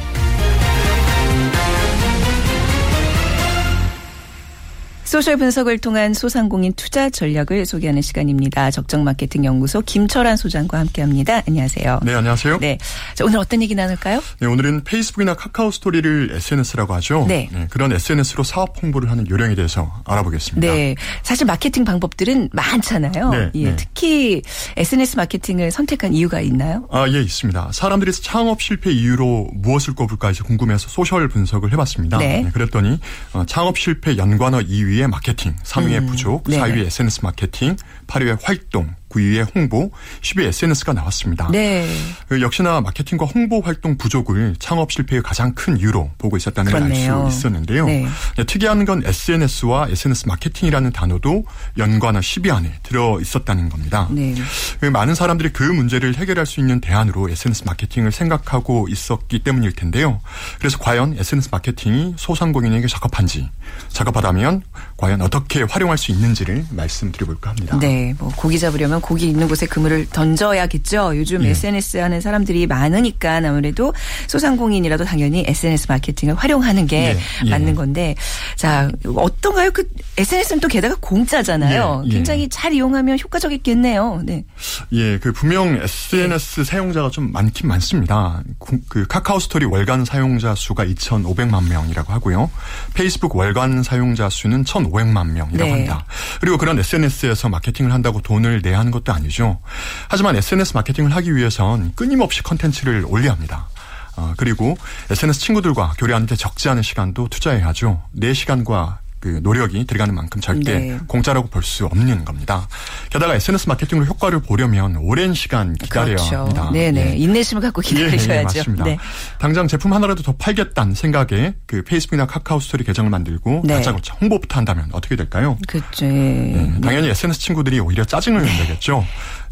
소셜 5.09 5.38
분석을 5.38 5.79
통한 5.79 6.12
소상공인 6.12 6.75
투자 6.75 7.09
전략을 7.09 7.65
소개하는 7.65 8.03
시간입니다. 8.03 8.71
적정 8.71 9.05
마케팅 9.05 9.43
연구소 9.43 9.81
김철환 9.81 10.37
소장과 10.37 10.79
함께합니다. 10.81 11.45
안녕하세요. 11.49 12.00
네, 12.03 12.12
안녕하세요. 12.12 12.59
네, 12.59 12.77
자, 13.15 13.25
오늘 13.25 13.38
어떤 13.38 13.62
얘기 13.62 13.75
나눌까요? 13.75 14.23
네, 14.38 14.47
오늘은 14.47 14.85
페이스북이나 14.85 15.33
카카오 15.33 15.71
스토리를 15.71 16.33
SNS라고 16.35 16.93
하죠. 16.97 17.25
네. 17.27 17.49
네. 17.50 17.67
그런 17.71 17.91
SNS로 17.91 18.45
사업 18.45 18.83
홍보를 18.83 19.11
하는 19.11 19.27
요령에 19.31 19.55
대해서 19.55 19.91
알아보겠습니다. 20.05 20.75
네, 20.75 20.95
사실 21.23 21.47
마케팅 21.47 21.87
방법들은 21.87 22.50
많잖아요. 22.53 23.31
네, 23.31 23.50
예, 23.55 23.65
네. 23.71 23.77
특히 23.77 24.43
SNS 24.77 25.17
마케팅을 25.17 25.71
선택한 25.71 26.12
이유가 26.12 26.43
있나요? 26.43 26.87
아, 26.91 27.09
예, 27.09 27.23
있습니다. 27.23 27.71
사람들이 27.73 28.12
창업 28.12 28.61
실패 28.61 28.93
이유로 28.93 29.53
무엇을 29.55 29.95
꼽을까 29.95 30.29
해서 30.29 30.45
궁금해서 30.45 30.91
소셜 30.91 31.29
분석을 31.29 31.73
해봤습니다. 31.73 32.19
네. 32.19 32.43
네 32.43 32.50
그랬더니 32.50 33.00
어, 33.33 33.45
창업 33.47 33.79
실패 33.79 34.19
연관어 34.19 34.59
2위 34.59 34.98
2위에 34.99 35.09
마케팅, 35.09 35.55
3위에 35.62 35.99
음. 35.99 36.07
부족, 36.07 36.45
네. 36.49 36.59
4위에 36.59 36.87
SNS 36.87 37.21
마케팅, 37.23 37.76
8위에 38.09 38.38
활동, 38.43 38.95
9위에 39.09 39.54
홍보, 39.55 39.91
10위 40.21 40.45
SNS가 40.45 40.93
나왔습니다. 40.93 41.49
네. 41.50 41.88
그 42.29 42.41
역시나 42.41 42.81
마케팅과 42.81 43.27
홍보 43.27 43.61
활동 43.61 43.97
부족을 43.97 44.57
창업 44.59 44.93
실패의 44.93 45.23
가장 45.23 45.55
큰 45.55 45.79
이유로 45.79 46.11
보고 46.19 46.37
있었다는 46.37 46.73
걸 46.73 46.83
알 46.83 46.95
수 46.95 47.29
있었는데요. 47.29 47.87
네. 47.87 48.07
네. 48.37 48.45
특이한 48.45 48.85
건 48.85 49.03
SNS와 49.05 49.88
SNS 49.91 50.29
마케팅이라는 50.29 50.93
단어도 50.93 51.45
연관어 51.77 52.21
10위 52.21 52.55
안에 52.55 52.73
들어 52.83 53.19
있었다는 53.21 53.69
겁니다. 53.69 54.09
네. 54.11 54.35
그 54.81 54.87
많은 54.87 55.15
사람들이 55.15 55.53
그 55.53 55.62
문제를 55.62 56.17
해결할 56.17 56.47
수 56.47 56.61
있는 56.61 56.81
대안으로 56.81 57.29
SNS 57.29 57.65
마케팅을 57.65 58.12
생각하고 58.12 58.88
있었기 58.88 59.41
때문일 59.41 59.73
텐데요. 59.73 60.21
그래서 60.59 60.79
과연 60.79 61.17
SNS 61.19 61.49
마케팅이 61.53 62.15
소상공인에게 62.17 62.87
적합한지, 62.87 63.49
적합하다면 63.88 64.62
과연 64.97 65.23
어떻게 65.23 65.62
활용할 65.62 65.99
수 65.99 66.11
있는지를 66.12 66.67
말씀드려볼까 66.71 67.50
합니다. 67.50 67.79
네, 67.79 68.15
뭐 68.19 68.33
고기 68.37 68.59
잡으려면 68.59 69.00
고기 69.09 69.27
있는 69.27 69.49
곳에 69.49 69.65
그물을 69.65 70.07
던져야겠죠. 70.11 71.17
요즘 71.17 71.43
예. 71.45 71.50
SNS 71.50 71.97
하는 71.97 72.21
사람들이 72.21 72.67
많으니까 72.67 73.37
아무래도 73.37 73.95
소상공인이라도 74.27 75.05
당연히 75.05 75.45
SNS 75.47 75.87
마케팅을 75.88 76.35
활용하는 76.35 76.87
게 76.87 77.17
예. 77.17 77.19
예. 77.47 77.50
맞는 77.50 77.75
건데 77.75 78.17
자 78.55 78.91
어떤가요? 79.17 79.71
그 79.71 79.88
SNS는 80.19 80.61
또 80.61 80.69
게다가 80.69 80.95
공짜잖아요. 81.00 82.03
예. 82.05 82.09
예. 82.09 82.12
굉장히 82.12 82.49
잘 82.50 82.75
이용하면 82.75 83.19
효과적이겠네요. 83.19 84.21
네. 84.25 84.45
예, 84.93 85.19
그 85.19 85.33
분명 85.33 85.81
SNS 85.83 86.65
사용자가 86.65 87.09
좀 87.09 87.33
많긴 87.33 87.67
많습니다. 87.69 88.43
그 88.88 89.07
카카오 89.07 89.38
스토리 89.38 89.65
월간 89.65 90.05
사용자 90.05 90.55
수가 90.55 90.85
2,500만 90.85 91.67
명이라고 91.67 92.12
하고요. 92.12 92.50
페이스북 92.93 93.37
월간 93.37 93.83
사용자 93.83 94.29
수는 94.29 94.65
1,500만 94.65 95.31
명이라고 95.31 95.65
네. 95.65 95.71
합니다. 95.71 96.05
그리고 96.41 96.59
그런 96.59 96.79
SNS에서 96.79 97.49
마케팅을 97.49 97.91
한다고 97.93 98.21
돈을 98.21 98.61
내야 98.62 98.79
하는 98.88 98.90
것도 98.90 99.12
아니죠. 99.12 99.61
하지만 100.09 100.37
SNS 100.37 100.75
마케팅을 100.75 101.14
하기 101.16 101.35
위해선 101.37 101.92
끊임없이 101.95 102.42
컨텐츠를 102.42 103.04
올려야 103.07 103.33
합니다. 103.33 103.68
어, 104.16 104.35
그리고 104.37 104.76
SNS 105.11 105.40
친구들과 105.40 105.95
교류하는데 105.99 106.35
적지 106.35 106.68
않은 106.68 106.83
시간도 106.83 107.28
투자해야 107.28 107.66
하죠. 107.68 108.02
내 108.12 108.35
시간과 108.35 108.99
그 109.20 109.40
노력이 109.42 109.84
들어가는 109.87 110.14
만큼 110.14 110.40
절대 110.40 110.78
네. 110.78 110.98
공짜라고 111.06 111.48
볼 111.48 111.62
수 111.68 111.84
없는 111.87 112.25
겁니다. 112.25 112.66
게다가 113.10 113.34
SNS 113.34 113.68
마케팅으로 113.68 114.06
효과를 114.06 114.40
보려면 114.40 114.96
오랜 114.96 115.34
시간 115.34 115.75
기다려야 115.75 116.16
그렇죠. 116.16 116.37
합니다. 116.37 116.70
네네. 116.72 117.10
예. 117.12 117.16
인내심을 117.16 117.60
갖고 117.60 117.82
기다리셔야죠. 117.82 118.32
예, 118.32 118.38
예, 118.38 118.42
맞습니다. 118.44 118.84
네. 118.84 118.98
당장 119.38 119.68
제품 119.68 119.92
하나라도 119.92 120.22
더 120.22 120.34
팔겠다는 120.37 120.94
생각에 120.94 121.54
그 121.66 121.82
페이스북이나 121.82 122.26
카카오 122.26 122.60
스토리 122.60 122.84
계정을 122.84 123.10
만들고 123.10 123.62
네. 123.64 123.75
다짜고짜 123.75 124.14
홍보부터 124.20 124.56
한다면 124.58 124.88
어떻게 124.92 125.16
될까요? 125.16 125.58
그렇죠. 125.66 126.06
네. 126.06 126.72
당연히 126.82 127.08
SNS 127.10 127.40
친구들이 127.40 127.80
오히려 127.80 128.04
짜증을 128.04 128.40
내겠죠. 128.42 129.04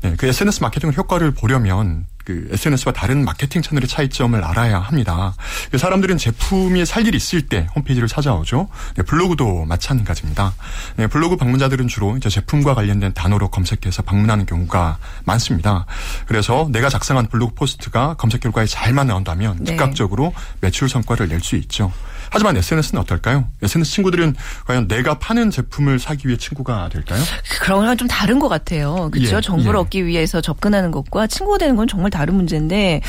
네, 0.03 0.15
그 0.17 0.27
SNS 0.27 0.63
마케팅 0.63 0.93
효과를 0.93 1.33
보려면 1.33 2.07
그 2.27 2.49
SNS와 2.51 2.93
다른 2.93 3.25
마케팅 3.25 3.63
채널의 3.63 3.87
차이점을 3.87 4.43
알아야 4.43 4.81
합니다. 4.81 5.33
그 5.71 5.79
사람들은 5.79 6.19
제품이 6.19 6.85
살 6.85 7.07
일이 7.07 7.17
있을 7.17 7.43
때 7.43 7.69
홈페이지를 7.77 8.09
찾아오죠. 8.09 8.69
네, 8.97 9.05
블로그도 9.05 9.65
마찬가지입니다. 9.65 10.53
네, 10.97 11.07
블로그 11.07 11.37
방문자들은 11.37 11.87
주로 11.87 12.17
이제 12.17 12.29
제품과 12.29 12.75
관련된 12.75 13.15
단어로 13.15 13.49
검색해서 13.51 14.03
방문하는 14.03 14.45
경우가 14.45 14.99
많습니다. 15.25 15.87
그래서 16.27 16.69
내가 16.73 16.89
작성한 16.89 17.29
블로그 17.29 17.55
포스트가 17.55 18.15
검색 18.15 18.41
결과에 18.41 18.67
잘만 18.67 19.07
나온다면 19.07 19.59
네. 19.61 19.65
즉각적으로 19.71 20.35
매출 20.61 20.89
성과를 20.89 21.29
낼 21.29 21.37
수 21.47 21.55
있죠. 21.55 21.93
하지만 22.31 22.57
SNS는 22.57 23.01
어떨까요? 23.03 23.49
SNS 23.63 23.91
친구들은 23.91 24.35
과연 24.67 24.89
내가 24.89 25.19
파는 25.19 25.51
제품을 25.51 25.99
사기 25.99 26.29
위해 26.29 26.37
친구가 26.37 26.89
될까요? 26.93 27.23
그런 27.61 27.87
건좀 27.87 28.09
다른 28.09 28.39
것 28.39 28.49
같아요. 28.49 29.09
그렇죠? 29.13 29.37
예, 29.37 29.41
정보를 29.41 29.79
예. 29.79 29.83
얻기 29.83 30.07
위해서 30.07 30.41
접근하는 30.41 30.91
것과 30.91 31.27
친구가 31.27 31.59
되는 31.59 31.77
건 31.77 31.89
정말 31.89 32.11
다른 32.11 32.35
문제인데 32.35 33.01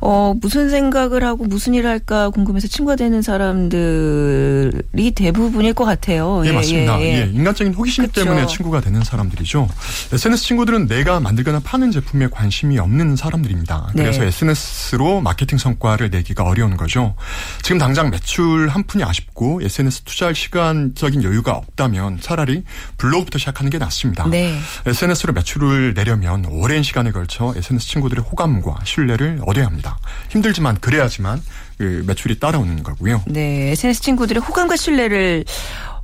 어, 0.00 0.34
무슨 0.40 0.70
생각을 0.70 1.24
하고 1.24 1.44
무슨 1.44 1.74
일을 1.74 1.88
할까 1.88 2.30
궁금해서 2.30 2.68
친구가 2.68 2.96
되는 2.96 3.22
사람들이 3.22 5.10
대부분일 5.14 5.74
것 5.74 5.84
같아요. 5.84 6.42
예, 6.44 6.48
예 6.48 6.52
맞습니다. 6.52 7.00
예, 7.00 7.22
예. 7.22 7.30
인간적인 7.32 7.74
호기심 7.74 8.04
그렇죠. 8.04 8.24
때문에 8.24 8.46
친구가 8.46 8.80
되는 8.80 9.02
사람들이죠. 9.02 9.68
SNS 10.12 10.42
친구들은 10.42 10.88
내가 10.88 11.20
만들거나 11.20 11.60
파는 11.60 11.90
제품에 11.90 12.28
관심이 12.28 12.78
없는 12.78 13.16
사람들입니다. 13.16 13.90
그래서 13.92 14.20
네. 14.20 14.26
SNS로 14.28 15.20
마케팅 15.20 15.58
성과를 15.58 16.10
내기가 16.10 16.44
어려운 16.44 16.76
거죠. 16.76 17.14
지금 17.62 17.78
당장 17.78 18.10
매출 18.10 18.63
한 18.68 18.84
푼이 18.84 19.02
아쉽고 19.04 19.60
SNS 19.62 20.02
투자할 20.02 20.34
시간적인 20.34 21.22
여유가 21.22 21.52
없다면 21.52 22.20
차라리 22.20 22.64
블로그부터 22.96 23.38
시작하는 23.38 23.70
게 23.70 23.78
낫습니다. 23.78 24.26
네. 24.28 24.58
SNS로 24.86 25.32
매출을 25.32 25.94
내려면 25.94 26.44
오랜 26.46 26.82
시간에 26.82 27.10
걸쳐 27.10 27.52
SNS 27.56 27.86
친구들의 27.88 28.24
호감과 28.24 28.80
신뢰를 28.84 29.40
얻어야 29.46 29.66
합니다. 29.66 29.98
힘들지만 30.30 30.78
그래야지만 30.80 31.42
그 31.78 32.04
매출이 32.06 32.38
따라오는 32.38 32.82
거고요. 32.82 33.22
네, 33.26 33.70
SNS 33.72 34.02
친구들의 34.02 34.42
호감과 34.42 34.76
신뢰를 34.76 35.44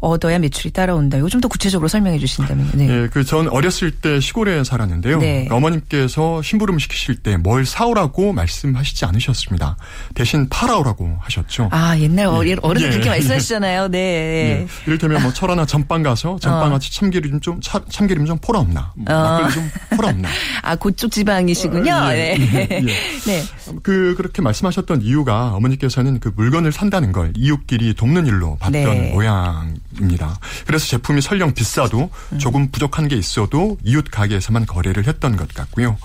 얻어야 0.01 0.39
매출이 0.39 0.71
따라온다. 0.73 1.19
이거 1.19 1.29
좀 1.29 1.41
더 1.41 1.49
구체적으로 1.49 1.89
설명해 1.89 2.19
주신다면요. 2.19 2.71
네. 2.75 2.87
네 2.87 3.09
그전 3.09 3.49
어렸을 3.49 3.91
때 3.93 4.21
시골에 4.21 4.63
살았는데요. 4.63 5.19
네. 5.19 5.49
어머님께서 5.51 6.43
심부름 6.43 6.79
시키실 6.79 7.17
때 7.23 7.37
뭘 7.39 7.65
사오라고 7.65 8.33
말씀하시지 8.35 9.05
않으셨습니다. 9.07 9.77
대신 10.15 10.49
팔아오라고 10.51 11.17
하셨죠. 11.21 11.69
아 11.73 11.97
옛날 11.99 12.25
예. 12.47 12.57
어른 12.61 12.83
예. 12.83 12.91
그렇게 12.91 13.09
말씀하시잖아요. 13.11 13.89
네. 13.89 13.99
예. 13.99 14.67
이를테면 14.87 15.23
뭐 15.23 15.33
철하나 15.33 15.65
전빵 15.65 16.03
가서 16.03 16.39
전빵같이 16.41 16.89
어. 16.89 16.93
참기름 16.93 17.41
좀 17.41 17.61
차, 17.63 17.81
참기름 17.89 18.27
좀 18.27 18.37
포라 18.39 18.59
없나, 18.61 18.93
뭐 18.97 19.15
어. 19.15 19.19
막걸리 19.23 19.53
좀 19.55 19.71
포라 19.97 20.09
없나. 20.11 20.29
아 20.63 20.77
그쪽 20.77 21.11
지방이시군요. 21.11 21.93
어, 21.93 22.13
예. 22.13 22.37
네. 22.37 22.69
예. 22.73 22.81
네. 22.81 23.45
그 23.83 24.15
그렇게 24.17 24.43
말씀하셨던 24.43 25.03
이유가 25.03 25.55
어머니께서는 25.55 26.21
그 26.21 26.31
물건을 26.37 26.73
산다는 26.73 27.13
걸 27.13 27.33
이웃끼리 27.37 27.95
돕는 27.95 28.27
일로 28.27 28.57
봤던 28.61 28.73
네. 28.73 29.13
모양. 29.15 29.75
입니다. 29.99 30.39
그래서 30.67 30.87
제품이 30.87 31.21
설령 31.21 31.55
비싸도 31.55 32.11
조금 32.39 32.71
부족한 32.71 33.09
게 33.09 33.17
있어도 33.17 33.77
이웃 33.85 34.05
가게에서만 34.11 34.67
거래를 34.67 35.07
했던 35.07 35.37
것 35.37 35.53
같고요. 35.53 35.97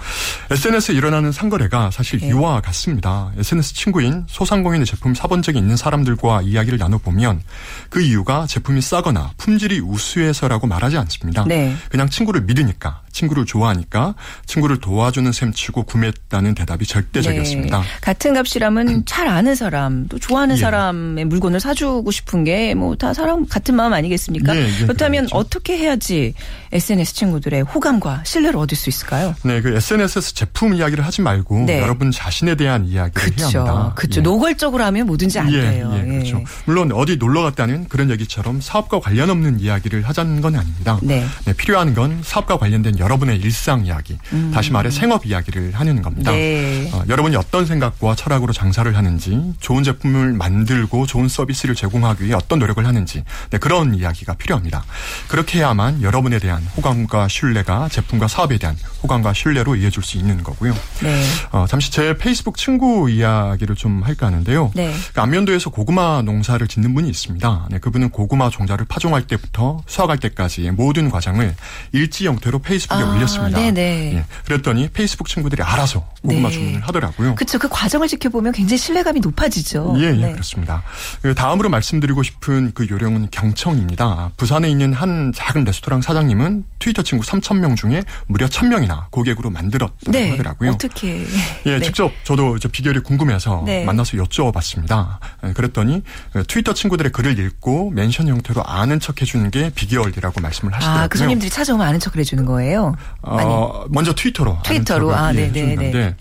SNS에 0.49 0.95
일어나는 0.95 1.31
상거래가 1.31 1.91
사실 1.91 2.19
네. 2.19 2.29
이와 2.29 2.61
같습니다. 2.61 3.31
SNS 3.37 3.73
친구인 3.75 4.25
소상공인의 4.27 4.85
제품 4.85 5.13
사본 5.13 5.41
적이 5.41 5.59
있는 5.59 5.75
사람들과 5.77 6.41
이야기를 6.41 6.77
나눠보면 6.79 7.41
그 7.89 8.01
이유가 8.01 8.47
제품이 8.47 8.81
싸거나 8.81 9.31
품질이 9.37 9.79
우수해서라고 9.79 10.67
말하지 10.67 10.97
않습니다. 10.97 11.45
네. 11.47 11.75
그냥 11.89 12.09
친구를 12.09 12.41
믿으니까 12.41 13.01
친구를 13.11 13.45
좋아하니까 13.45 14.15
친구를 14.45 14.79
도와주는 14.79 15.31
셈 15.31 15.53
치고 15.53 15.83
구매했다는 15.83 16.55
대답이 16.55 16.85
절대적이었습니다. 16.85 17.79
네. 17.79 17.85
같은 18.01 18.33
값이라면 18.33 19.05
잘 19.05 19.27
아는 19.27 19.55
사람, 19.55 20.07
또 20.07 20.19
좋아하는 20.19 20.55
예. 20.57 20.59
사람의 20.59 21.25
물건을 21.25 21.59
사주고 21.59 22.11
싶은 22.11 22.43
게 22.43 22.73
뭐 22.75 22.95
다 22.95 23.13
사람 23.13 23.45
같은 23.45 23.74
마음 23.75 23.93
아니겠습니까? 23.93 24.55
예, 24.55 24.61
예, 24.61 24.83
그렇다면 24.83 25.25
그렇죠. 25.25 25.37
어떻게 25.37 25.77
해야지 25.77 26.33
SNS 26.71 27.13
친구들의 27.13 27.61
호감과 27.63 28.23
신뢰를 28.25 28.59
얻을 28.59 28.75
수 28.75 28.89
있을까요? 28.89 29.35
네, 29.43 29.61
그 29.61 29.75
SNS에서 29.75 30.31
제품 30.33 30.73
이야기를 30.73 31.05
하지 31.05 31.21
말고 31.21 31.65
네. 31.65 31.81
여러분 31.81 32.11
자신에 32.11 32.55
대한 32.55 32.85
이야기를 32.85 33.31
그쵸, 33.31 33.59
해야 33.59 33.65
합니다. 33.65 33.93
그렇죠. 33.95 34.19
예. 34.19 34.23
노골적으로 34.23 34.83
하면 34.83 35.07
뭐든지 35.07 35.39
안 35.39 35.51
예, 35.51 35.61
돼요. 35.61 35.93
예, 35.97 36.05
그렇죠. 36.05 36.43
물론 36.65 36.91
어디 36.91 37.17
놀러 37.17 37.43
갔다는 37.43 37.87
그런 37.87 38.09
얘기처럼 38.11 38.61
사업과 38.61 38.99
관련 38.99 39.29
없는 39.29 39.59
이야기를 39.59 40.03
하자는 40.03 40.41
건 40.41 40.55
아닙니다. 40.55 40.99
네. 41.01 41.25
네 41.45 41.53
필요한 41.53 41.93
건 41.93 42.21
사업과 42.23 42.57
관련된 42.57 42.99
여러분의 42.99 43.37
일상 43.39 43.85
이야기, 43.85 44.17
음. 44.33 44.51
다시 44.53 44.71
말해 44.71 44.89
생업 44.89 45.25
이야기를 45.25 45.73
하는 45.73 46.01
겁니다. 46.01 46.31
네. 46.31 46.89
어, 46.93 47.03
여러분이 47.07 47.35
어떤 47.35 47.65
생각과 47.65 48.15
철학으로 48.15 48.53
장사를 48.53 48.95
하는지, 48.95 49.53
좋은 49.59 49.83
제품을 49.83 50.33
만들고 50.33 51.05
좋은 51.05 51.27
서비스를 51.27 51.75
제공하기 51.75 52.25
위해 52.25 52.33
어떤 52.33 52.59
노력을 52.59 52.85
하는지, 52.85 53.23
네, 53.49 53.57
그런 53.65 53.95
이야기가 53.95 54.35
필요합니다. 54.35 54.85
그렇게 55.27 55.57
해야만 55.57 56.03
여러분에 56.03 56.37
대한 56.37 56.61
호감과 56.77 57.27
신뢰가 57.27 57.89
제품과 57.89 58.27
사업에 58.27 58.59
대한 58.59 58.77
호감과 59.01 59.33
신뢰로 59.33 59.75
이어질 59.75 60.03
수 60.03 60.19
있는 60.19 60.43
거고요. 60.43 60.71
네. 61.01 61.23
어, 61.51 61.65
잠시 61.67 61.91
제 61.91 62.15
페이스북 62.15 62.57
친구 62.57 63.09
이야기를 63.09 63.75
좀 63.75 64.03
할까 64.03 64.27
하는데요. 64.27 64.69
네. 64.75 64.93
그 65.15 65.19
안면도에서 65.19 65.71
고구마 65.71 66.21
농사를 66.21 66.67
짓는 66.67 66.93
분이 66.93 67.09
있습니다. 67.09 67.69
네, 67.71 67.79
그분은 67.79 68.11
고구마 68.11 68.51
종자를 68.51 68.85
파종할 68.85 69.25
때부터 69.25 69.81
수확할 69.87 70.19
때까지의 70.19 70.69
모든 70.69 71.09
과정을 71.09 71.55
일지 71.91 72.27
형태로 72.27 72.59
페이스북에 72.59 73.01
아, 73.01 73.13
올렸습니다. 73.15 73.57
네네. 73.57 73.81
예, 74.13 74.25
그랬더니 74.45 74.89
페이스북 74.89 75.27
친구들이 75.27 75.63
알아서 75.63 76.07
고구마 76.21 76.49
네. 76.49 76.53
주문을 76.53 76.81
하더라고요. 76.81 77.33
그렇죠. 77.33 77.57
그 77.57 77.67
과정을 77.67 78.09
지켜보면 78.09 78.51
굉장히 78.51 78.77
신뢰감이 78.77 79.21
높아지죠. 79.21 79.95
예, 79.97 80.03
예 80.03 80.11
네. 80.11 80.31
그렇습니다. 80.33 80.83
그 81.23 81.33
다음으로 81.33 81.69
말씀드리고 81.69 82.21
싶은 82.21 82.71
그 82.75 82.87
요령은 82.87 83.29
경청입니다. 83.31 84.31
부산에 84.37 84.69
있는 84.69 84.93
한 84.93 85.31
작은 85.33 85.63
레스토랑 85.63 86.01
사장님은 86.01 86.65
트위터 86.79 87.01
친구 87.01 87.25
3천 87.25 87.59
명 87.59 87.75
중에 87.75 88.03
무려 88.27 88.47
1,000명이나 88.47 89.09
고객으로 89.09 89.49
만들었다고 89.49 90.11
네. 90.11 90.31
하더라고요. 90.31 90.71
어떻게? 90.71 91.25
예, 91.65 91.79
네. 91.79 91.81
직접 91.81 92.11
저도 92.23 92.59
저 92.59 92.67
비결이 92.67 92.99
궁금해서 93.01 93.63
네. 93.65 93.83
만나서 93.85 94.17
여쭤봤습니다. 94.17 95.17
예, 95.45 95.53
그랬더니 95.53 96.03
그 96.33 96.43
트위터 96.45 96.73
친구들의 96.73 97.11
글을 97.11 97.39
읽고 97.39 97.91
mention 97.91 98.27
형태로 98.27 98.63
아는 98.65 98.99
척 98.99 99.21
해주는 99.21 99.49
게 99.51 99.71
비결이라고 99.73 100.41
말씀을 100.41 100.73
하시더라고요. 100.73 101.03
아, 101.03 101.07
그 101.07 101.17
손님들이 101.17 101.49
찾아오면 101.49 101.87
아는 101.87 101.99
척을 101.99 102.19
해주는 102.19 102.45
거예요? 102.45 102.95
어, 103.21 103.85
먼저 103.89 104.13
트위터로. 104.13 104.59
트위터로. 104.63 105.15
아, 105.15 105.31
네, 105.31 105.51
네, 105.51 105.75
네. 105.75 106.15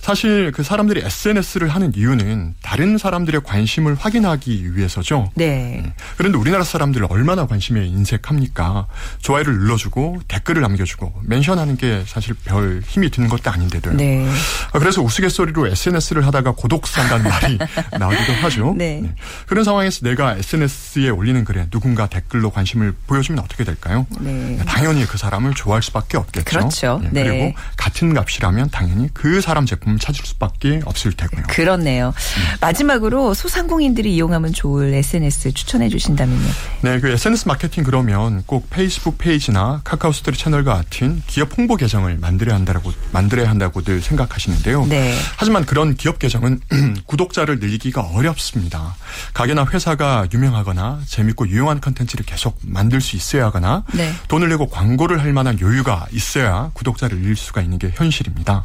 사실 0.00 0.52
그 0.52 0.62
사람들이 0.62 1.02
SNS를 1.04 1.68
하는 1.68 1.92
이유는 1.94 2.54
다른 2.62 2.98
사람들의 2.98 3.42
관심을 3.44 3.96
확인하기 3.96 4.76
위해서죠. 4.76 5.30
네. 5.34 5.82
음. 5.84 5.92
그런데 6.16 6.38
우리나라 6.38 6.64
사람들 6.76 7.06
얼마나 7.08 7.46
관심에 7.46 7.86
인색합니까? 7.86 8.86
좋아요를 9.22 9.54
눌러주고 9.54 10.20
댓글을 10.28 10.60
남겨주고 10.60 11.22
멘션하는 11.24 11.78
게 11.78 12.04
사실 12.06 12.34
별 12.44 12.82
힘이 12.86 13.10
드는 13.10 13.28
것도 13.28 13.50
아닌데도요. 13.50 13.94
네. 13.94 14.28
아, 14.72 14.78
그래서 14.78 15.00
우스갯소리로 15.00 15.68
SNS를 15.68 16.26
하다가 16.26 16.52
고독 16.52 16.86
산다는 16.86 17.24
말이 17.30 17.58
나오기도 17.98 18.32
하죠. 18.42 18.74
네. 18.76 19.00
네. 19.02 19.14
그런 19.46 19.64
상황에서 19.64 20.00
내가 20.02 20.36
SNS에 20.36 21.08
올리는 21.08 21.42
글에 21.44 21.66
누군가 21.70 22.08
댓글로 22.08 22.50
관심을 22.50 22.94
보여주면 23.06 23.42
어떻게 23.42 23.64
될까요? 23.64 24.06
네. 24.20 24.58
당연히 24.66 25.06
그 25.06 25.16
사람을 25.16 25.54
좋아할 25.54 25.82
수밖에 25.82 26.18
없겠죠. 26.18 26.44
그렇죠. 26.44 27.00
네. 27.10 27.24
그리고 27.24 27.54
같은 27.78 28.12
값이라면 28.12 28.68
당연히 28.70 29.08
그 29.14 29.40
사람 29.40 29.64
제품을 29.64 29.98
찾을 29.98 30.26
수밖에 30.26 30.82
없을 30.84 31.12
테고요. 31.12 31.44
그렇네요. 31.48 32.08
음. 32.08 32.56
마지막으로 32.60 33.32
소상공인들이 33.32 34.14
이용하면 34.14 34.52
좋을 34.52 34.92
SNS 34.92 35.52
추천해 35.52 35.88
주신다면요. 35.88 36.50
네, 36.82 37.00
그 37.00 37.08
SNS 37.08 37.48
마케팅 37.48 37.84
그러면 37.84 38.42
꼭 38.46 38.68
페이스북 38.70 39.18
페이지나 39.18 39.80
카카오 39.84 40.12
스토리 40.12 40.36
채널과 40.36 40.74
같은 40.74 41.22
기업 41.26 41.56
홍보 41.56 41.76
계정을 41.76 42.18
만들어야 42.18 42.54
한다고 42.54 42.92
만들어야 43.12 43.48
한다고들 43.48 44.00
생각하시는데요. 44.02 44.86
네. 44.86 45.14
하지만 45.36 45.64
그런 45.64 45.94
기업 45.94 46.18
계정은 46.18 46.60
구독자를 47.06 47.58
늘리기가 47.58 48.02
어렵습니다. 48.02 48.94
가게나 49.34 49.66
회사가 49.66 50.26
유명하거나 50.32 51.00
재밌고 51.06 51.48
유용한 51.48 51.80
컨텐츠를 51.80 52.24
계속 52.24 52.58
만들 52.62 53.00
수 53.00 53.16
있어야 53.16 53.46
하거나 53.46 53.84
네. 53.92 54.12
돈을 54.28 54.48
내고 54.48 54.68
광고를 54.68 55.22
할 55.22 55.32
만한 55.32 55.60
여유가 55.60 56.06
있어야 56.12 56.70
구독자를 56.74 57.18
늘릴 57.18 57.36
수가 57.36 57.62
있는 57.62 57.78
게 57.78 57.92
현실입니다. 57.94 58.64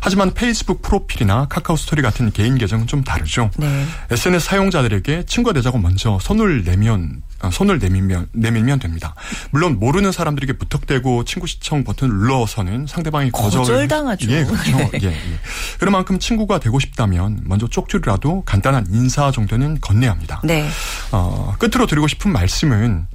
하지만 0.00 0.34
페이스북 0.34 0.82
프로필이나 0.82 1.46
카카오 1.48 1.76
스토리 1.76 2.02
같은 2.02 2.30
개인 2.32 2.58
계정은 2.58 2.86
좀 2.86 3.04
다르죠. 3.04 3.50
네. 3.56 3.86
SNS 4.10 4.46
사용자들에게 4.46 5.24
친구가 5.26 5.54
되자고 5.54 5.78
먼저 5.78 6.18
손을 6.20 6.64
내면 6.64 7.22
어, 7.41 7.41
손을 7.50 7.78
내밀면 7.78 8.28
내밀면 8.32 8.78
됩니다. 8.78 9.14
물론 9.50 9.78
모르는 9.78 10.12
사람들에게 10.12 10.54
부탁되고 10.54 11.24
친구 11.24 11.46
시청 11.46 11.84
버튼을 11.84 12.14
눌러서는 12.14 12.86
상대방이 12.86 13.30
거절 13.30 13.88
당하죠. 13.88 14.30
예, 14.30 14.44
그렇죠. 14.44 14.76
네. 14.92 15.00
예, 15.02 15.06
예. 15.08 15.38
그런 15.78 15.92
만큼 15.92 16.18
친구가 16.18 16.60
되고 16.60 16.78
싶다면 16.78 17.42
먼저 17.44 17.66
쪽지라도 17.66 18.42
간단한 18.44 18.86
인사 18.90 19.30
정도는 19.30 19.80
건네야 19.80 20.10
합니다. 20.10 20.40
네. 20.44 20.68
어, 21.10 21.54
끝으로 21.58 21.86
드리고 21.86 22.08
싶은 22.08 22.32
말씀은 22.32 23.06
어, 23.10 23.11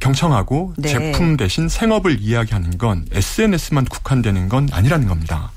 경청하고 0.00 0.74
네. 0.76 0.88
제품 0.88 1.36
대신 1.36 1.68
생업을 1.68 2.18
이야기하는 2.20 2.78
건 2.78 3.06
SNS만 3.12 3.84
국한되는 3.84 4.48
건 4.48 4.68
아니라는 4.72 5.06
겁니다. 5.06 5.50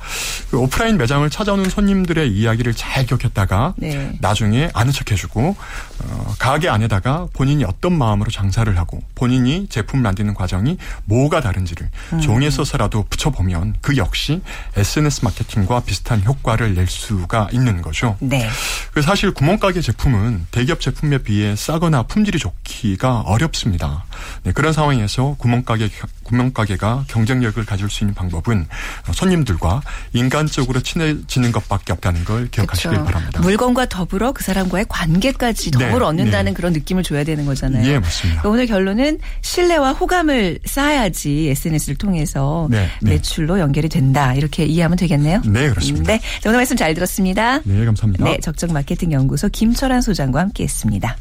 그 0.49 0.57
오프라인 0.59 0.97
매장을 0.97 1.27
찾아오는 1.29 1.69
손님들의 1.69 2.31
이야기를 2.31 2.73
잘 2.73 3.05
기억했다가 3.05 3.75
네. 3.77 4.17
나중에 4.19 4.69
아는 4.73 4.91
척 4.91 5.11
해주고 5.11 5.55
어, 6.03 6.35
가게 6.39 6.69
안에다가 6.69 7.27
본인이 7.33 7.63
어떤 7.63 7.97
마음으로 7.97 8.31
장사를 8.31 8.75
하고 8.77 9.01
본인이 9.15 9.67
제품 9.69 10.01
만드는 10.01 10.33
과정이 10.33 10.77
뭐가 11.05 11.41
다른지를 11.41 11.89
음. 12.13 12.21
종이에 12.21 12.49
써서라도 12.49 13.05
붙여보면 13.09 13.75
그 13.81 13.97
역시 13.97 14.41
SNS 14.75 15.25
마케팅과 15.25 15.81
비슷한 15.81 16.23
효과를 16.23 16.75
낼 16.75 16.87
수가 16.87 17.49
있는 17.51 17.81
거죠. 17.81 18.17
네. 18.19 18.49
그 18.93 19.01
사실 19.01 19.31
구멍가게 19.31 19.81
제품은 19.81 20.47
대기업 20.51 20.79
제품에 20.79 21.19
비해 21.19 21.55
싸거나 21.55 22.03
품질이 22.03 22.39
좋기가 22.39 23.21
어렵습니다. 23.21 24.05
네, 24.43 24.51
그런 24.51 24.73
상황에서 24.73 25.35
구멍가게 25.37 25.89
구멍가게가 26.23 27.05
경쟁력을 27.07 27.63
가질 27.65 27.89
수 27.89 28.03
있는 28.03 28.13
방법은 28.13 28.67
손님들과 29.11 29.81
인간적으로 30.13 30.79
친해지는 30.81 31.51
것밖에 31.51 31.93
없다는 31.93 32.23
걸 32.23 32.49
기억하시길 32.49 32.91
그렇죠. 32.91 33.05
바랍니다. 33.05 33.41
물건과 33.41 33.87
더불어 33.87 34.31
그 34.31 34.43
사람과의 34.43 34.85
관계까지 34.87 35.71
네, 35.71 35.85
더불어 35.85 36.05
네, 36.05 36.21
얻는다는 36.21 36.51
네. 36.51 36.55
그런 36.55 36.73
느낌을 36.73 37.03
줘야 37.03 37.23
되는 37.23 37.45
거잖아요. 37.45 37.85
예, 37.85 37.99
맞습니다. 37.99 38.41
그러니까 38.41 38.49
오늘 38.49 38.65
결론은 38.65 39.19
신뢰와 39.41 39.93
호감을 39.93 40.59
쌓아야지 40.65 41.49
SNS를 41.49 41.95
통해서 41.95 42.67
네, 42.69 42.89
네, 43.01 43.11
매출로 43.11 43.59
연결이 43.59 43.89
된다. 43.89 44.33
이렇게 44.33 44.65
이해하면 44.65 44.97
되겠네요. 44.97 45.41
네, 45.45 45.69
그렇습니다. 45.69 46.13
네, 46.13 46.21
오늘 46.45 46.57
말씀 46.57 46.77
잘 46.77 46.93
들었습니다. 46.93 47.59
네, 47.63 47.85
감사합니다. 47.85 48.23
네, 48.23 48.39
적정 48.41 48.71
마케팅 48.71 49.11
연구소 49.11 49.49
김철환 49.49 50.01
소장과 50.01 50.39
함께했습니다. 50.39 51.17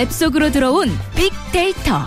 앱 0.00 0.10
속으로 0.10 0.50
들어온 0.50 0.88
빅데이터. 1.14 2.06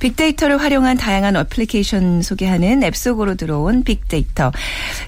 빅데이터를 0.00 0.58
활용한 0.58 0.96
다양한 0.96 1.36
어플리케이션 1.36 2.20
소개하는 2.20 2.82
앱 2.82 2.96
속으로 2.96 3.36
들어온 3.36 3.84
빅데이터. 3.84 4.50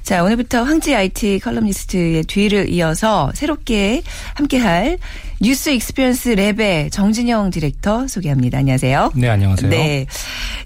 자, 0.04 0.22
오늘부터 0.22 0.62
황지 0.62 0.94
IT 0.94 1.40
컬럼니스트의 1.40 2.22
뒤를 2.22 2.68
이어서 2.68 3.32
새롭게 3.34 4.02
함께할 4.34 4.98
뉴스 5.40 5.70
익스피리언스 5.70 6.34
랩의 6.34 6.90
정진영 6.90 7.50
디렉터 7.50 8.08
소개합니다. 8.08 8.58
안녕하세요. 8.58 9.12
네, 9.14 9.28
안녕하세요. 9.28 9.70
네. 9.70 10.04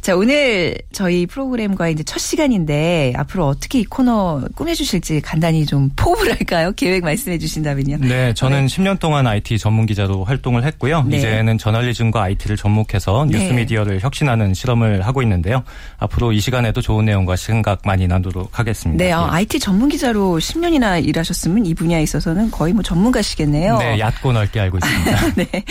자, 0.00 0.16
오늘 0.16 0.78
저희 0.92 1.26
프로그램과 1.26 1.90
이제 1.90 2.02
첫 2.02 2.18
시간인데 2.18 3.12
앞으로 3.14 3.46
어떻게 3.46 3.80
이 3.80 3.85
코너 3.85 4.42
꾸며주실지 4.54 5.20
간단히 5.20 5.66
좀 5.66 5.90
포부를 5.94 6.32
할까요? 6.32 6.72
계획 6.76 7.04
말씀해 7.04 7.37
주신다면요. 7.37 7.98
네, 7.98 8.32
저는 8.32 8.66
네. 8.66 8.76
10년 8.76 8.98
동안 8.98 9.26
IT 9.26 9.58
전문 9.58 9.85
기자로 9.85 10.24
활동을 10.24 10.64
했고요. 10.64 11.02
네. 11.02 11.18
이제는 11.18 11.58
저널리즘과 11.58 12.22
IT를 12.22 12.56
접목해서 12.56 13.26
네. 13.30 13.38
뉴스미디어를 13.38 14.00
혁신하는 14.00 14.54
실험을 14.54 15.06
하고 15.06 15.20
있는데요. 15.20 15.62
앞으로 15.98 16.32
이 16.32 16.40
시간에도 16.40 16.80
좋은 16.80 17.04
내용과 17.04 17.37
생각 17.37 17.82
많이 17.85 18.08
나누도록 18.08 18.58
하겠습니다. 18.58 19.04
네, 19.04 19.12
어, 19.12 19.28
IT 19.30 19.58
전문 19.58 19.90
기자로 19.90 20.38
10년이나 20.38 21.04
일하셨으면 21.06 21.66
이 21.66 21.74
분야에 21.74 22.02
있어서는 22.02 22.50
거의 22.50 22.72
뭐 22.72 22.82
전문가시겠네요. 22.82 23.76
네, 23.76 23.98
얕고 23.98 24.32
넓게 24.32 24.62
알고 24.62 24.79
있습니다. 24.79 25.35
네. 25.37 25.64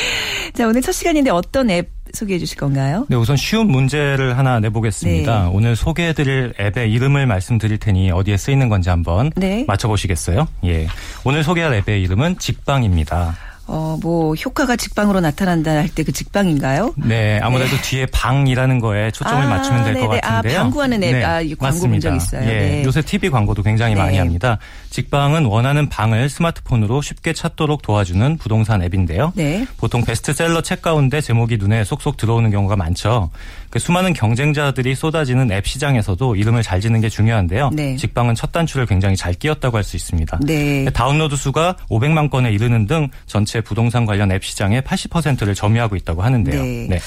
자, 0.53 0.67
오늘 0.67 0.81
첫 0.81 0.91
시간인데 0.91 1.29
어떤 1.31 1.69
앱 1.69 1.89
소개해 2.13 2.39
주실 2.39 2.57
건가요? 2.57 3.05
네, 3.09 3.15
우선 3.15 3.37
쉬운 3.37 3.67
문제를 3.67 4.37
하나 4.37 4.59
내보겠습니다. 4.59 5.43
네. 5.43 5.49
오늘 5.53 5.75
소개해 5.75 6.13
드릴 6.13 6.53
앱의 6.59 6.91
이름을 6.91 7.25
말씀드릴 7.25 7.77
테니 7.77 8.11
어디에 8.11 8.37
쓰이는 8.37 8.69
건지 8.69 8.89
한번 8.89 9.31
네. 9.35 9.63
맞춰보시겠어요? 9.67 10.47
예. 10.65 10.87
오늘 11.23 11.43
소개할 11.43 11.73
앱의 11.73 12.01
이름은 12.03 12.37
직방입니다. 12.39 13.35
어, 13.73 13.97
뭐, 14.01 14.35
효과가 14.35 14.75
직방으로 14.75 15.21
나타난다 15.21 15.71
할 15.71 15.87
때 15.95 16.03
그 16.03 16.11
직방인가요? 16.11 16.93
네, 16.97 17.39
아무래도 17.41 17.75
네. 17.75 17.81
뒤에 17.81 18.05
방이라는 18.07 18.79
거에 18.79 19.11
초점을 19.11 19.41
아, 19.43 19.47
맞추면 19.49 19.83
될 19.85 19.93
것 19.95 20.07
같은데요. 20.09 20.59
아, 20.59 20.63
광고하는 20.63 21.01
앱, 21.03 21.11
네, 21.13 21.23
아, 21.23 21.41
광고 21.57 21.87
본적 21.87 22.15
있어요. 22.15 22.41
예, 22.43 22.45
네. 22.45 22.83
요새 22.83 23.01
TV 23.01 23.29
광고도 23.29 23.63
굉장히 23.63 23.93
네. 23.95 24.01
많이 24.01 24.17
합니다. 24.17 24.57
직방은 24.89 25.45
원하는 25.45 25.87
방을 25.87 26.27
스마트폰으로 26.29 27.01
쉽게 27.01 27.31
찾도록 27.33 27.81
도와주는 27.81 28.37
부동산 28.37 28.81
앱인데요. 28.83 29.31
네. 29.35 29.65
보통 29.77 30.03
베스트셀러 30.03 30.61
책 30.61 30.81
가운데 30.81 31.21
제목이 31.21 31.57
눈에 31.57 31.83
쏙쏙 31.85 32.17
들어오는 32.17 32.51
경우가 32.51 32.75
많죠. 32.75 33.29
그 33.71 33.79
수많은 33.79 34.13
경쟁자들이 34.13 34.93
쏟아지는 34.95 35.49
앱 35.51 35.65
시장에서도 35.65 36.35
이름을 36.35 36.61
잘 36.61 36.81
짓는 36.81 36.99
게 36.99 37.09
중요한데요. 37.09 37.71
네. 37.73 37.95
직방은 37.95 38.35
첫 38.35 38.51
단추를 38.51 38.85
굉장히 38.85 39.15
잘 39.15 39.33
끼웠다고 39.33 39.77
할 39.77 39.83
수 39.83 39.95
있습니다. 39.95 40.39
네. 40.45 40.85
다운로드 40.93 41.35
수가 41.35 41.75
500만 41.89 42.29
건에 42.29 42.51
이르는 42.51 42.85
등 42.85 43.07
전체 43.25 43.61
부동산 43.61 44.05
관련 44.05 44.31
앱 44.31 44.43
시장의 44.43 44.81
80%를 44.83 45.55
점유하고 45.55 45.95
있다고 45.95 46.21
하는데요. 46.21 46.61
네. 46.61 46.99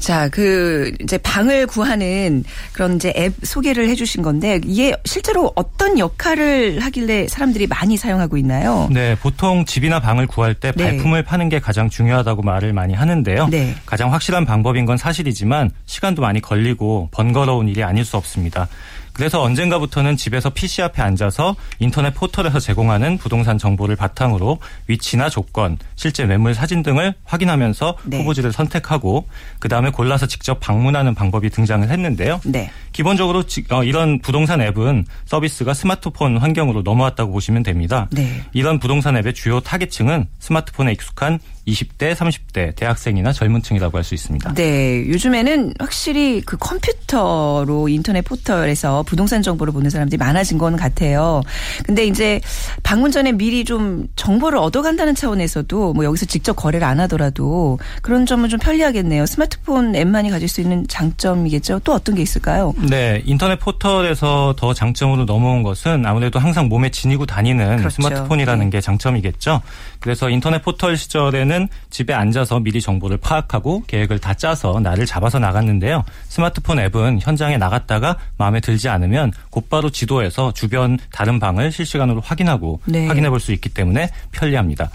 네. 0.00 0.06
자, 0.06 0.28
그 0.28 0.92
이제 1.00 1.18
방을 1.18 1.66
구하는 1.66 2.42
그런 2.72 2.96
이제 2.96 3.12
앱 3.16 3.34
소개를 3.42 3.88
해 3.88 3.94
주신 3.94 4.22
건데 4.22 4.60
이게 4.64 4.96
실제로 5.04 5.52
어떤 5.54 5.98
역할을 5.98 6.80
하길래 6.80 7.28
사람들이 7.28 7.66
많이 7.66 7.96
사용하고 7.96 8.36
있나요? 8.38 8.88
네, 8.90 9.14
보통 9.16 9.64
집이나 9.64 10.00
방을 10.00 10.26
구할 10.26 10.54
때 10.54 10.72
네. 10.74 10.84
발품을 10.84 11.22
파는 11.22 11.48
게 11.48 11.60
가장 11.60 11.90
중요하다고 11.90 12.42
말을 12.42 12.72
많이 12.72 12.94
하는데요. 12.94 13.48
네. 13.48 13.74
가장 13.86 14.12
확실한 14.12 14.46
방법인 14.46 14.86
건 14.86 14.96
사실이지만 14.96 15.70
시간도 15.86 16.22
많이 16.22 16.40
걸리고 16.40 17.08
번거로운 17.12 17.68
일이 17.68 17.84
아닐 17.84 18.04
수 18.04 18.16
없습니다. 18.16 18.68
그래서 19.12 19.42
언젠가부터는 19.42 20.16
집에서 20.16 20.50
PC 20.50 20.82
앞에 20.82 21.02
앉아서 21.02 21.56
인터넷 21.78 22.14
포털에서 22.14 22.58
제공하는 22.60 23.18
부동산 23.18 23.58
정보를 23.58 23.96
바탕으로 23.96 24.58
위치나 24.86 25.28
조건, 25.28 25.78
실제 25.96 26.24
매물 26.24 26.54
사진 26.54 26.82
등을 26.82 27.14
확인하면서 27.24 27.96
네. 28.04 28.18
후보지를 28.18 28.52
선택하고 28.52 29.28
그 29.58 29.68
다음에 29.68 29.90
골라서 29.90 30.26
직접 30.26 30.60
방문하는 30.60 31.14
방법이 31.14 31.50
등장을 31.50 31.88
했는데요. 31.88 32.40
네. 32.44 32.70
기본적으로 32.92 33.44
어, 33.70 33.84
이런 33.84 34.20
부동산 34.20 34.60
앱은 34.60 35.04
서비스가 35.26 35.74
스마트폰 35.74 36.38
환경으로 36.38 36.82
넘어왔다고 36.82 37.32
보시면 37.32 37.62
됩니다. 37.62 38.08
네. 38.10 38.42
이런 38.52 38.78
부동산 38.78 39.16
앱의 39.16 39.34
주요 39.34 39.60
타겟층은 39.60 40.26
스마트폰에 40.38 40.92
익숙한 40.92 41.38
20대, 41.66 42.14
30대 42.14 42.74
대학생이나 42.76 43.32
젊은 43.32 43.62
층이라고 43.62 43.96
할 43.96 44.04
수 44.04 44.14
있습니다. 44.14 44.54
네. 44.54 45.06
요즘에는 45.08 45.74
확실히 45.78 46.40
그 46.40 46.56
컴퓨터로 46.56 47.88
인터넷 47.88 48.22
포털에서 48.22 49.02
부동산 49.02 49.42
정보를 49.42 49.72
보는 49.72 49.90
사람들이 49.90 50.16
많아진 50.18 50.56
건 50.58 50.76
같아요. 50.76 51.42
근데 51.84 52.06
이제 52.06 52.40
방문 52.82 53.10
전에 53.10 53.32
미리 53.32 53.64
좀 53.64 54.08
정보를 54.16 54.58
얻어간다는 54.58 55.14
차원에서도 55.14 55.92
뭐 55.92 56.04
여기서 56.04 56.26
직접 56.26 56.54
거래를 56.54 56.86
안 56.86 56.98
하더라도 57.00 57.78
그런 58.02 58.24
점은 58.26 58.48
좀 58.48 58.58
편리하겠네요. 58.58 59.26
스마트폰 59.26 59.94
앱만이 59.94 60.30
가질 60.30 60.48
수 60.48 60.60
있는 60.60 60.86
장점이겠죠. 60.88 61.80
또 61.84 61.92
어떤 61.92 62.14
게 62.14 62.22
있을까요? 62.22 62.72
네. 62.88 63.22
인터넷 63.26 63.58
포털에서 63.58 64.54
더 64.56 64.72
장점으로 64.72 65.26
넘어온 65.26 65.62
것은 65.62 66.06
아무래도 66.06 66.38
항상 66.38 66.68
몸에 66.68 66.90
지니고 66.90 67.26
다니는 67.26 67.76
그렇죠. 67.76 68.02
스마트폰이라는 68.02 68.64
네. 68.64 68.70
게 68.70 68.80
장점이겠죠. 68.80 69.60
그래서 70.00 70.30
인터넷 70.30 70.62
포털 70.62 70.96
시절에는 70.96 71.68
집에 71.90 72.14
앉아서 72.14 72.60
미리 72.60 72.80
정보를 72.80 73.18
파악하고 73.18 73.84
계획을 73.86 74.18
다 74.18 74.32
짜서 74.34 74.80
나를 74.80 75.06
잡아서 75.06 75.38
나갔는데요. 75.38 76.04
스마트폰 76.28 76.78
앱은 76.78 77.20
현장에 77.20 77.58
나갔다가 77.58 78.16
마음에 78.38 78.60
들지 78.60 78.88
않으면 78.88 79.32
곧바로 79.50 79.90
지도에서 79.90 80.52
주변 80.52 80.98
다른 81.12 81.38
방을 81.38 81.70
실시간으로 81.72 82.20
확인하고 82.20 82.80
네. 82.86 83.06
확인해 83.06 83.28
볼 83.28 83.40
수 83.40 83.52
있기 83.52 83.70
때문에 83.70 84.10
편리합니다. 84.32 84.90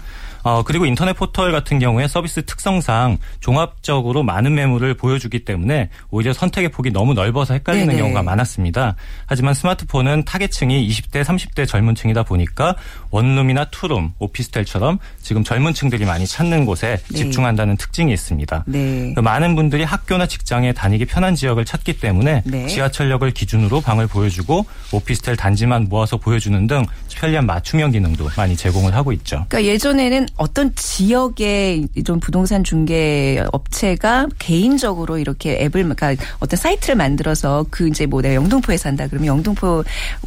어, 0.46 0.62
그리고 0.62 0.86
인터넷 0.86 1.12
포털 1.12 1.50
같은 1.50 1.80
경우에 1.80 2.06
서비스 2.06 2.44
특성상 2.44 3.18
종합적으로 3.40 4.22
많은 4.22 4.54
매물을 4.54 4.94
보여주기 4.94 5.44
때문에 5.44 5.90
오히려 6.08 6.32
선택의 6.32 6.70
폭이 6.70 6.92
너무 6.92 7.14
넓어서 7.14 7.54
헷갈리는 7.54 7.88
네네. 7.88 7.98
경우가 7.98 8.22
많았습니다. 8.22 8.94
하지만 9.26 9.54
스마트폰은 9.54 10.24
타겟층이 10.24 10.88
20대, 10.88 11.24
30대 11.24 11.66
젊은 11.66 11.96
층이다 11.96 12.22
보니까 12.22 12.76
원룸이나 13.10 13.64
투룸, 13.72 14.12
오피스텔처럼 14.20 15.00
지금 15.20 15.42
젊은 15.42 15.74
층들이 15.74 16.04
많이 16.04 16.28
찾는 16.28 16.64
곳에 16.64 17.00
네. 17.10 17.18
집중한다는 17.18 17.76
특징이 17.76 18.12
있습니다. 18.12 18.66
네. 18.68 19.14
그 19.16 19.20
많은 19.20 19.56
분들이 19.56 19.82
학교나 19.82 20.26
직장에 20.26 20.72
다니기 20.74 21.06
편한 21.06 21.34
지역을 21.34 21.64
찾기 21.64 21.94
때문에 21.94 22.44
네. 22.46 22.66
지하철역을 22.68 23.32
기준으로 23.32 23.80
방을 23.80 24.06
보여주고 24.06 24.64
오피스텔 24.92 25.34
단지만 25.34 25.86
모아서 25.88 26.18
보여주는 26.18 26.64
등 26.68 26.86
편리한 27.16 27.46
맞춤형 27.46 27.90
기능도 27.90 28.28
많이 28.36 28.54
제공을 28.56 28.94
하고 28.94 29.10
있죠. 29.12 29.44
그러니까 29.48 29.72
예전에는 29.72 30.26
어떤 30.36 30.74
지역의 30.74 31.88
좀 32.04 32.20
부동산 32.20 32.62
중개 32.62 33.42
업체가 33.52 34.28
개인적으로 34.38 35.18
이렇게 35.18 35.62
앱을 35.62 35.82
그러니까 35.88 36.14
어떤 36.40 36.58
사이트를 36.58 36.94
만들어서 36.94 37.64
그 37.70 37.88
이제 37.88 38.06
뭐 38.06 38.20
내가 38.20 38.34
영등포에 38.34 38.76
산다 38.76 39.06
그러면 39.08 39.28
영등포와 39.28 39.84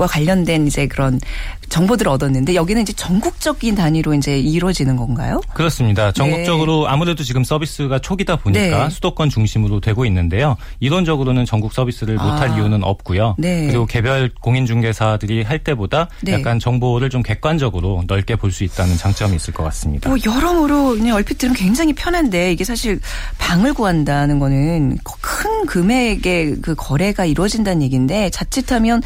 관련된 0.08 0.68
이제 0.68 0.88
그런 0.88 1.20
정보들을 1.70 2.12
얻었는데 2.12 2.56
여기는 2.56 2.82
이제 2.82 2.94
전국적인 2.94 3.76
단위로 3.76 4.14
이제 4.14 4.40
이루어지는 4.40 4.96
건가요? 4.96 5.42
그렇습니다. 5.54 6.12
전국적으로 6.12 6.84
네. 6.84 6.90
아무래도 6.90 7.24
지금 7.24 7.44
서비스가 7.44 8.00
초기다 8.00 8.38
보니까 8.38 8.84
네. 8.86 8.90
수도권 8.90 9.30
중심으로 9.30 9.80
되고 9.80 10.06
있는데요. 10.06 10.58
이론적으로는 10.80 11.46
전국 11.46 11.74
서비스를 11.74 12.16
못할 12.16 12.50
아. 12.50 12.56
이유는 12.56 12.84
없고요. 12.84 13.36
네. 13.38 13.68
그리고 13.68 13.86
개별 13.86 14.30
공인중개사들이 14.42 15.44
할 15.44 15.60
때보다 15.60 16.08
네. 16.22 16.34
약간 16.34 16.60
정보를 16.60 17.10
좀 17.10 17.22
객관적으로 17.24 18.04
넓게 18.08 18.36
볼 18.36 18.50
수 18.50 18.64
있다는 18.64 18.98
장점이 18.98 19.36
있을 19.36 19.54
것 19.54 19.64
같습니다. 19.66 20.10
뭐 20.10 20.18
여러모로 20.26 20.96
그냥 20.96 21.16
얼핏 21.16 21.38
들으면 21.38 21.56
굉장히 21.56 21.94
편한데 21.94 22.52
이게 22.52 22.64
사실 22.64 23.00
방을 23.38 23.76
구한다는 23.76 24.40
거는 24.40 24.98
큰 25.22 25.68
금액의 25.68 26.56
그 26.64 26.74
거래가 26.74 27.26
이루어진다는 27.26 27.84
얘기인데 27.84 28.32
자칫하면 28.32 29.04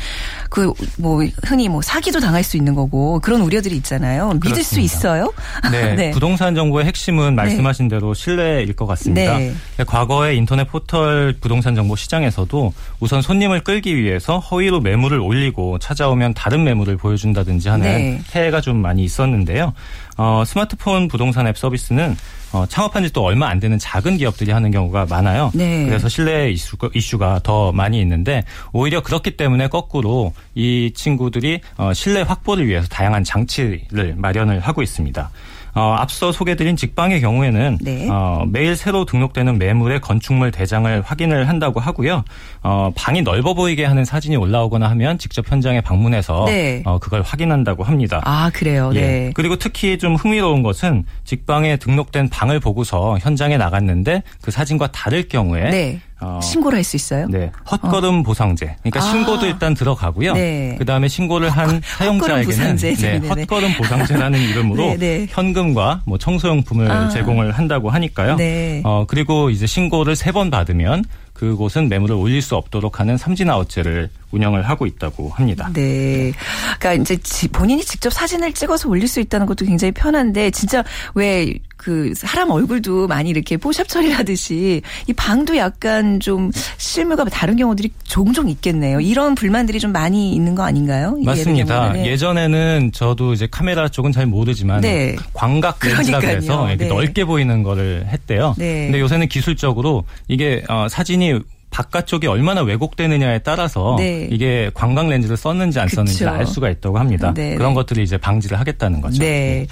그 0.49 0.71
뭐 0.97 1.23
흔히 1.43 1.67
뭐 1.69 1.81
사기도 1.81 2.19
당할 2.19 2.43
수 2.43 2.52
있는 2.57 2.75
거고 2.75 3.19
그런 3.19 3.41
우려들이 3.41 3.75
있잖아요. 3.77 4.27
믿을 4.33 4.39
그렇습니다. 4.39 4.69
수 4.69 4.79
있어요? 4.79 5.33
네, 5.71 5.93
네. 5.95 6.11
부동산 6.11 6.55
정보의 6.55 6.85
핵심은 6.85 7.35
말씀하신 7.35 7.87
네. 7.87 7.95
대로 7.95 8.13
신뢰일 8.13 8.73
것 8.73 8.85
같습니다. 8.87 9.37
네. 9.37 9.53
과거에 9.85 10.35
인터넷 10.35 10.65
포털 10.65 11.33
부동산 11.39 11.75
정보 11.75 11.95
시장에서도 11.95 12.73
우선 12.99 13.21
손님을 13.21 13.61
끌기 13.63 13.95
위해서 13.97 14.39
허위로 14.39 14.81
매물을 14.81 15.19
올리고 15.19 15.79
찾아오면 15.79 16.33
다른 16.33 16.63
매물을 16.63 16.97
보여준다든지 16.97 17.69
하는 17.69 17.85
네. 17.85 18.21
해가 18.33 18.61
좀 18.61 18.77
많이 18.77 19.03
있었는데요. 19.03 19.73
어, 20.17 20.43
스마트폰 20.45 21.07
부동산 21.07 21.47
앱 21.47 21.57
서비스는 21.57 22.15
어, 22.53 22.65
창업한 22.67 23.03
지 23.03 23.09
또 23.13 23.23
얼마 23.23 23.47
안 23.49 23.59
되는 23.59 23.77
작은 23.79 24.17
기업들이 24.17 24.51
하는 24.51 24.69
경우가 24.71 25.05
많아요. 25.09 25.51
네. 25.53 25.85
그래서 25.85 26.07
신뢰 26.09 26.51
이슈가, 26.51 26.89
이슈가 26.93 27.39
더 27.43 27.71
많이 27.71 27.99
있는데 28.01 28.43
오히려 28.71 29.01
그렇기 29.01 29.37
때문에 29.37 29.67
거꾸로 29.67 30.33
이 30.55 30.91
친구들이 30.95 31.61
어, 31.77 31.93
신뢰 31.93 32.21
확보를 32.21 32.67
위해서 32.67 32.87
다양한 32.87 33.23
장치를 33.23 34.15
마련을 34.17 34.59
하고 34.59 34.81
있습니다. 34.83 35.31
어, 35.75 35.95
앞서 35.97 36.31
소개드린 36.31 36.75
직방의 36.75 37.21
경우에는 37.21 37.79
네. 37.81 38.07
어, 38.09 38.45
매일 38.47 38.75
새로 38.75 39.05
등록되는 39.05 39.57
매물의 39.57 40.01
건축물 40.01 40.51
대장을 40.51 41.01
확인을 41.01 41.49
한다고 41.49 41.79
하고요. 41.79 42.23
어, 42.61 42.91
방이 42.95 43.21
넓어 43.23 43.53
보이게 43.53 43.85
하는 43.85 44.05
사진이 44.05 44.35
올라오거나 44.35 44.89
하면 44.91 45.17
직접 45.17 45.49
현장에 45.49 45.81
방문해서 45.81 46.45
네. 46.45 46.83
어, 46.85 46.99
그걸 46.99 47.21
확인한다고 47.21 47.83
합니다. 47.83 48.21
아 48.23 48.51
그래요. 48.53 48.91
예. 48.93 49.01
네. 49.01 49.31
그리고 49.33 49.55
특히 49.55 49.97
좀 49.97 50.15
흥미로운 50.15 50.61
것은 50.61 51.05
직방에 51.23 51.77
등록된 51.77 52.29
방을 52.29 52.59
보고서 52.59 53.17
현장에 53.19 53.57
나갔는데 53.57 54.23
그 54.41 54.51
사진과 54.51 54.91
다를 54.91 55.27
경우에 55.27 55.69
네. 55.69 56.01
어, 56.21 56.39
신고를 56.41 56.77
할 56.77 56.83
수 56.83 56.95
있어요? 56.95 57.27
네. 57.29 57.51
헛걸음 57.69 58.19
어. 58.19 58.23
보상제. 58.23 58.75
그러니까 58.81 58.99
아. 58.99 59.03
신고도 59.03 59.45
일단 59.45 59.73
들어가고요. 59.73 60.33
네. 60.33 60.75
그 60.77 60.85
다음에 60.85 61.07
신고를 61.07 61.49
한 61.49 61.81
사용자에게는 61.83 62.75
네, 62.77 63.27
헛걸음 63.27 63.73
보상제라는 63.77 64.39
이름으로 64.39 64.83
네, 64.95 64.97
네. 64.97 65.27
현금과 65.29 66.01
뭐 66.05 66.17
청소용품을 66.17 66.89
아. 66.91 67.09
제공을 67.09 67.51
한다고 67.51 67.89
하니까요. 67.89 68.35
네. 68.37 68.81
어, 68.85 69.05
그리고 69.07 69.49
이제 69.49 69.65
신고를 69.65 70.15
세 70.15 70.33
번 70.33 70.49
받으면 70.49 71.03
그곳은 71.33 71.89
매물을 71.89 72.15
올릴 72.15 72.41
수 72.41 72.55
없도록 72.55 72.99
하는 72.99 73.17
삼진아웃제를 73.17 74.09
운영을 74.31 74.63
하고 74.63 74.85
있다고 74.85 75.29
합니다. 75.29 75.69
네. 75.73 76.31
그러니까 76.79 76.93
이제 76.93 77.47
본인이 77.51 77.83
직접 77.83 78.11
사진을 78.11 78.53
찍어서 78.53 78.89
올릴 78.89 79.07
수 79.07 79.19
있다는 79.19 79.45
것도 79.45 79.65
굉장히 79.65 79.91
편한데 79.91 80.51
진짜 80.51 80.83
왜 81.15 81.53
그 81.83 82.13
사람 82.15 82.49
얼굴도 82.49 83.07
많이 83.07 83.29
이렇게 83.29 83.57
포샵 83.57 83.89
처리하듯이 83.89 84.81
이 85.05 85.13
방도 85.13 85.57
약간 85.57 86.21
좀 86.21 86.49
실물과 86.77 87.25
다른 87.25 87.57
경우들이 87.57 87.91
종종 88.03 88.47
있겠네요. 88.47 89.01
이런 89.01 89.35
불만들이 89.35 89.81
좀 89.81 89.91
많이 89.91 90.33
있는 90.33 90.55
거 90.55 90.63
아닌가요? 90.63 91.17
맞습니다. 91.25 91.91
네. 91.91 92.05
예전에는 92.05 92.91
저도 92.93 93.33
이제 93.33 93.49
카메라 93.51 93.89
쪽은 93.89 94.13
잘 94.13 94.25
모르지만 94.25 94.79
네. 94.79 95.17
광각 95.33 95.79
렌즈라 95.85 96.19
그래서 96.21 96.67
네. 96.77 96.87
넓게 96.87 97.25
보이는 97.25 97.63
거를 97.63 98.05
했대요. 98.07 98.55
네. 98.57 98.85
근데 98.85 99.01
요새는 99.01 99.27
기술적으로 99.27 100.05
이게 100.29 100.63
어, 100.69 100.87
사진이 100.89 101.22
바깥쪽이 101.73 102.27
얼마나 102.27 102.61
왜곡되느냐에 102.61 103.39
따라서 103.39 103.95
네. 103.97 104.27
이게 104.31 104.69
관광 104.75 105.09
렌즈를 105.09 105.35
썼는지 105.35 105.79
안 105.79 105.87
썼는지 105.87 106.23
알 106.25 106.45
수가 106.45 106.69
있다고 106.69 106.99
합니다. 106.99 107.33
네. 107.33 107.55
그런 107.55 107.73
것들을 107.73 108.03
이제 108.03 108.15
방지를 108.15 108.59
하겠다는 108.59 109.01
거죠. 109.01 109.17
네. 109.17 109.65
네. 109.65 109.67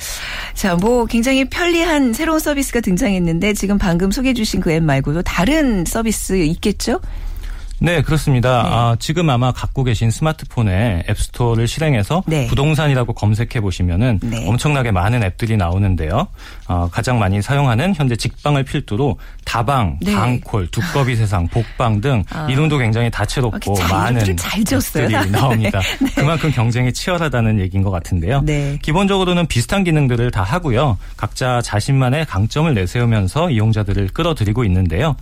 자, 0.55 0.75
뭐 0.75 1.05
굉장히 1.05 1.45
편리한 1.45 2.13
새로운 2.13 2.39
서비스가 2.39 2.79
등장했는데 2.81 3.53
지금 3.53 3.77
방금 3.77 4.09
소개해 4.09 4.33
주신 4.33 4.59
그 4.61 4.71
앱 4.71 4.81
말고도 4.83 5.21
다른 5.21 5.85
서비스 5.85 6.37
있겠죠? 6.43 6.99
네, 7.83 8.03
그렇습니다. 8.03 8.61
네. 8.61 8.69
아, 8.71 8.95
지금 8.99 9.27
아마 9.31 9.51
갖고 9.51 9.83
계신 9.83 10.11
스마트폰에 10.11 11.03
앱스토어를 11.09 11.67
실행해서 11.67 12.23
네. 12.27 12.45
부동산이라고 12.45 13.13
검색해 13.13 13.59
보시면은 13.59 14.19
네. 14.21 14.47
엄청나게 14.47 14.91
많은 14.91 15.23
앱들이 15.23 15.57
나오는데요. 15.57 16.27
어, 16.67 16.89
가장 16.91 17.17
많이 17.17 17.41
사용하는 17.41 17.95
현재 17.95 18.15
직방을 18.15 18.65
필두로 18.65 19.17
다방, 19.45 19.97
네. 19.99 20.13
방콜, 20.13 20.67
두꺼비 20.67 21.15
세상, 21.15 21.47
복방 21.47 22.01
등 22.01 22.23
아. 22.29 22.47
이름도 22.51 22.77
굉장히 22.77 23.09
다채롭고 23.09 23.81
아, 23.81 23.87
많은 23.87 24.21
앱들이 24.21 24.35
나옵니다. 25.31 25.79
네. 25.79 26.05
네. 26.05 26.11
그만큼 26.15 26.51
경쟁이 26.51 26.93
치열하다는 26.93 27.59
얘기인 27.61 27.81
것 27.81 27.89
같은데요. 27.89 28.41
네. 28.41 28.77
기본적으로는 28.83 29.47
비슷한 29.47 29.83
기능들을 29.83 30.29
다 30.29 30.43
하고요. 30.43 30.99
각자 31.17 31.63
자신만의 31.63 32.27
강점을 32.27 32.71
내세우면서 32.75 33.49
이용자들을 33.49 34.09
끌어들이고 34.09 34.63
있는데요. 34.65 35.15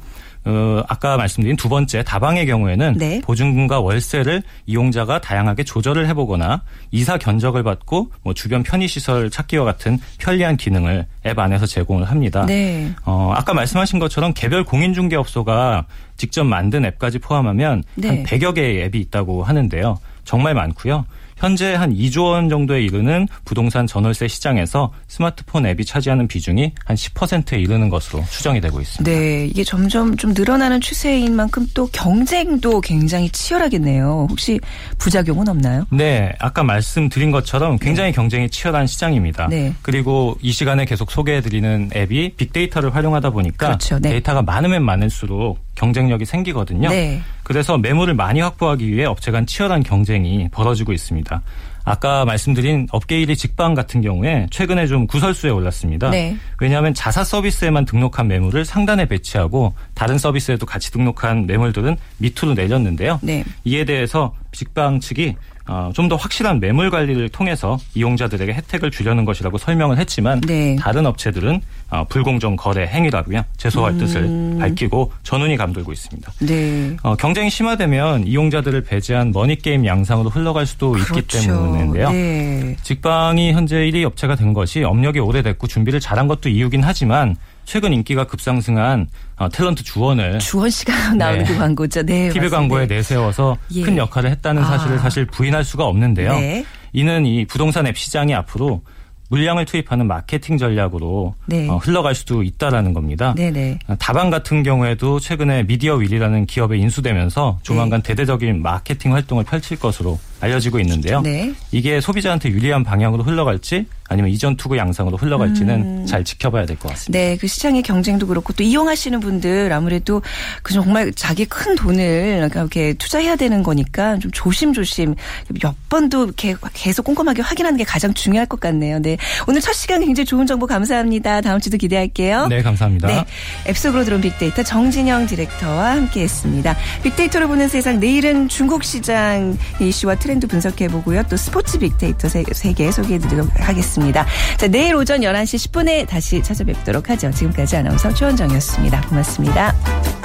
어, 0.45 0.81
아까 0.87 1.17
말씀드린 1.17 1.55
두 1.57 1.67
번째 1.69 2.03
다방의 2.03 2.45
경우에는 2.45 2.93
네. 2.97 3.21
보증금과 3.21 3.81
월세를 3.81 4.41
이용자가 4.65 5.19
다양하게 5.19 5.63
조절을 5.63 6.07
해보거나 6.07 6.63
이사 6.91 7.17
견적을 7.17 7.63
받고 7.63 8.11
뭐 8.23 8.33
주변 8.33 8.63
편의시설 8.63 9.29
찾기와 9.29 9.65
같은 9.65 9.99
편리한 10.17 10.57
기능을 10.57 11.05
앱 11.25 11.39
안에서 11.39 11.65
제공을 11.65 12.05
합니다. 12.05 12.45
네. 12.45 12.91
어, 13.05 13.33
아까 13.35 13.53
말씀하신 13.53 13.99
것처럼 13.99 14.33
개별 14.33 14.63
공인중개업소가 14.63 15.85
직접 16.15 16.43
만든 16.45 16.85
앱까지 16.85 17.19
포함하면 17.19 17.83
네. 17.95 18.07
한 18.07 18.23
100여 18.23 18.55
개의 18.55 18.83
앱이 18.83 18.99
있다고 18.99 19.43
하는데요. 19.43 19.99
정말 20.23 20.53
많고요. 20.53 21.05
현재 21.39 21.73
한 21.73 21.93
2조 21.93 22.31
원 22.31 22.49
정도에 22.49 22.81
이르는 22.81 23.27
부동산 23.45 23.87
전월세 23.87 24.27
시장에서 24.27 24.91
스마트폰 25.07 25.65
앱이 25.65 25.85
차지하는 25.85 26.27
비중이 26.27 26.73
한 26.85 26.95
10%에 26.95 27.59
이르는 27.59 27.89
것으로 27.89 28.23
추정이 28.29 28.59
되고 28.59 28.81
있습니다. 28.81 29.09
네, 29.09 29.45
이게 29.45 29.63
점점 29.63 30.17
좀 30.17 30.33
늘어나는 30.33 30.81
추세인 30.81 31.35
만큼 31.35 31.65
또 31.73 31.87
경쟁도 31.87 32.81
굉장히 32.81 33.29
치열하겠네요. 33.29 34.27
혹시 34.29 34.59
부작용은 34.97 35.47
없나요? 35.47 35.85
네, 35.91 36.33
아까 36.39 36.63
말씀드린 36.63 37.31
것처럼 37.31 37.77
굉장히 37.77 38.11
네. 38.11 38.15
경쟁이 38.15 38.49
치열한 38.49 38.87
시장입니다. 38.87 39.47
네. 39.47 39.73
그리고 39.81 40.37
이 40.41 40.51
시간에 40.51 40.83
계속 40.83 41.09
소개해드리는 41.09 41.91
앱이 41.95 42.33
빅데이터를 42.35 42.93
활용하다 42.93 43.29
보니까 43.29 43.67
그렇죠. 43.67 43.97
네. 43.99 44.09
데이터가 44.09 44.41
많으면 44.41 44.83
많을수록 44.83 45.57
경쟁력이 45.79 46.25
생기거든요. 46.25 46.89
네. 46.89 47.21
그래서 47.43 47.77
매물을 47.77 48.13
많이 48.13 48.41
확보하기 48.41 48.85
위해 48.91 49.05
업체 49.05 49.31
간 49.31 49.45
치열한 49.45 49.83
경쟁이 49.83 50.49
벌어지고 50.51 50.91
있습니다. 50.91 51.41
아까 51.85 52.25
말씀드린 52.25 52.87
업계 52.91 53.15
1위 53.25 53.37
직방 53.37 53.73
같은 53.73 54.01
경우에 54.01 54.47
최근에 54.51 54.87
좀 54.87 55.07
구설수에 55.07 55.49
올랐습니다. 55.49 56.09
네. 56.09 56.35
왜냐하면 56.59 56.93
자사 56.93 57.23
서비스에만 57.23 57.85
등록한 57.85 58.27
매물을 58.27 58.65
상단에 58.65 59.05
배치하고 59.05 59.73
다른 59.95 60.17
서비스에도 60.17 60.65
같이 60.65 60.91
등록한 60.91 61.47
매물들은 61.47 61.95
밑으로 62.17 62.53
내렸는데요. 62.55 63.19
네. 63.23 63.45
이에 63.63 63.85
대해서 63.85 64.35
직방 64.51 64.99
측이 64.99 65.35
어, 65.69 65.91
좀 65.93 66.09
더 66.09 66.15
확실한 66.15 66.59
매물 66.59 66.89
관리를 66.89 67.29
통해서 67.29 67.77
이용자들에게 67.93 68.51
혜택을 68.51 68.89
주려는 68.89 69.25
것이라고 69.25 69.59
설명을 69.59 69.99
했지만 69.99 70.41
네. 70.41 70.75
다른 70.75 71.05
업체들은 71.05 71.61
어, 71.91 72.03
불공정 72.09 72.55
거래 72.55 72.87
행위라고요 72.87 73.43
제소할 73.57 73.93
음. 73.93 73.97
뜻을 73.99 74.57
밝히고 74.59 75.11
전운이 75.21 75.55
감돌고 75.55 75.91
있습니다. 75.93 76.31
네. 76.39 76.97
어, 77.03 77.15
경쟁이 77.15 77.51
심화되면 77.51 78.25
이용자들을 78.25 78.81
배제한 78.85 79.31
머니 79.31 79.55
게임 79.55 79.85
양상으로 79.85 80.31
흘러갈 80.31 80.65
수도 80.65 80.93
그렇죠. 80.93 81.19
있기 81.19 81.45
때문인데요. 81.45 82.09
네. 82.11 82.75
직방이 82.81 83.53
현재 83.53 83.75
1위 83.75 84.03
업체가 84.03 84.35
된 84.35 84.53
것이 84.53 84.83
업력이 84.83 85.19
오래됐고 85.19 85.67
준비를 85.67 85.99
잘한 85.99 86.27
것도 86.27 86.49
이유긴 86.49 86.81
하지만 86.83 87.35
최근 87.69 87.93
인기가 87.93 88.23
급상승한 88.23 89.07
어, 89.37 89.47
탤런트 89.47 89.85
주원을 89.85 90.39
주원 90.39 90.71
씨가 90.71 91.13
나오는 91.13 91.43
네. 91.43 91.45
그 91.45 91.55
광고죠. 91.55 92.01
네. 92.01 92.29
TV 92.29 92.49
광고에 92.49 92.87
내세워서 92.87 93.57
예. 93.75 93.83
큰 93.83 93.95
역할을 93.95 94.31
했다는 94.31 94.65
사실을 94.65 94.95
아. 94.95 94.99
사실 94.99 95.25
부인할 95.27 95.63
수가 95.63 95.85
없는데요. 95.85 96.33
네. 96.33 96.65
이는 96.93 97.27
이 97.27 97.45
부동산 97.45 97.85
앱 97.85 97.95
시장이 97.95 98.33
앞으로 98.33 98.81
물량을 99.29 99.65
투입하는 99.65 100.07
마케팅 100.07 100.57
전략으로 100.57 101.35
네. 101.45 101.69
어, 101.69 101.77
흘러갈 101.77 102.15
수도 102.15 102.41
있다라는 102.41 102.93
겁니다. 102.93 103.35
네네. 103.37 103.51
네. 103.51 103.95
다방 103.99 104.31
같은 104.31 104.63
경우에도 104.63 105.19
최근에 105.19 105.67
미디어 105.67 105.93
윌이라는 105.93 106.47
기업에 106.47 106.75
인수되면서 106.75 107.59
조만간 107.61 108.01
네. 108.01 108.07
대대적인 108.07 108.63
마케팅 108.63 109.13
활동을 109.13 109.43
펼칠 109.43 109.77
것으로 109.77 110.17
알려지고 110.41 110.79
있는데요. 110.79 111.21
네. 111.21 111.53
이게 111.71 111.99
소비자한테 112.01 112.49
유리한 112.49 112.83
방향으로 112.83 113.23
흘러갈지 113.23 113.85
아니면 114.11 114.31
이전 114.31 114.55
투구 114.57 114.75
양상으로 114.77 115.17
흘러갈지는 115.17 115.81
음. 115.81 116.05
잘 116.07 116.23
지켜봐야 116.23 116.65
될 116.65 116.77
것 116.77 116.89
같습니다. 116.89 117.19
네, 117.19 117.37
그 117.37 117.45
시장의 117.45 117.83
경쟁도 117.83 118.25
그렇고 118.25 118.53
또 118.53 118.63
이용하시는 118.63 119.19
분들 119.19 119.71
아무래도 119.71 120.21
그 120.63 120.73
정말 120.73 121.11
자기 121.13 121.45
큰 121.45 121.75
돈을 121.75 122.49
이렇게 122.51 122.93
투자해야 122.93 123.35
되는 123.35 123.61
거니까 123.61 124.17
좀 124.17 124.31
조심조심 124.31 125.13
몇 125.61 125.75
번도 125.89 126.23
이렇게 126.25 126.55
계속 126.73 127.03
꼼꼼하게 127.03 127.41
확인하는 127.43 127.77
게 127.77 127.83
가장 127.83 128.13
중요할 128.13 128.47
것 128.47 128.59
같네요. 128.59 128.99
네, 128.99 129.17
오늘 129.47 129.61
첫 129.61 129.73
시간 129.73 130.03
굉장히 130.03 130.25
좋은 130.25 130.47
정보 130.47 130.65
감사합니다. 130.65 131.41
다음 131.41 131.59
주도 131.59 131.77
기대할게요. 131.77 132.47
네, 132.47 132.63
감사합니다. 132.63 133.07
네, 133.07 133.25
앱속으로 133.67 134.05
들어온 134.05 134.21
빅데이터 134.21 134.63
정진영 134.63 135.27
디렉터와 135.27 135.91
함께했습니다. 135.91 136.75
빅데이터를 137.03 137.47
보는 137.47 137.67
세상 137.67 137.99
내일은 137.99 138.47
중국 138.47 138.83
시장 138.83 139.55
이슈와 139.79 140.15
트렌드 140.15 140.28
분석해보고요. 140.47 141.23
또 141.29 141.37
스포츠 141.37 141.79
빅데이터 141.79 142.27
세개 142.29 142.91
소개해드리도록 142.91 143.49
하겠습니다. 143.55 144.25
자, 144.57 144.67
내일 144.67 144.95
오전 144.95 145.21
11시 145.21 145.71
10분에 145.71 146.07
다시 146.07 146.43
찾아뵙도록 146.43 147.09
하죠. 147.09 147.31
지금까지 147.31 147.77
아나운서 147.77 148.13
최원정이었습니다. 148.13 149.01
고맙습니다. 149.09 150.18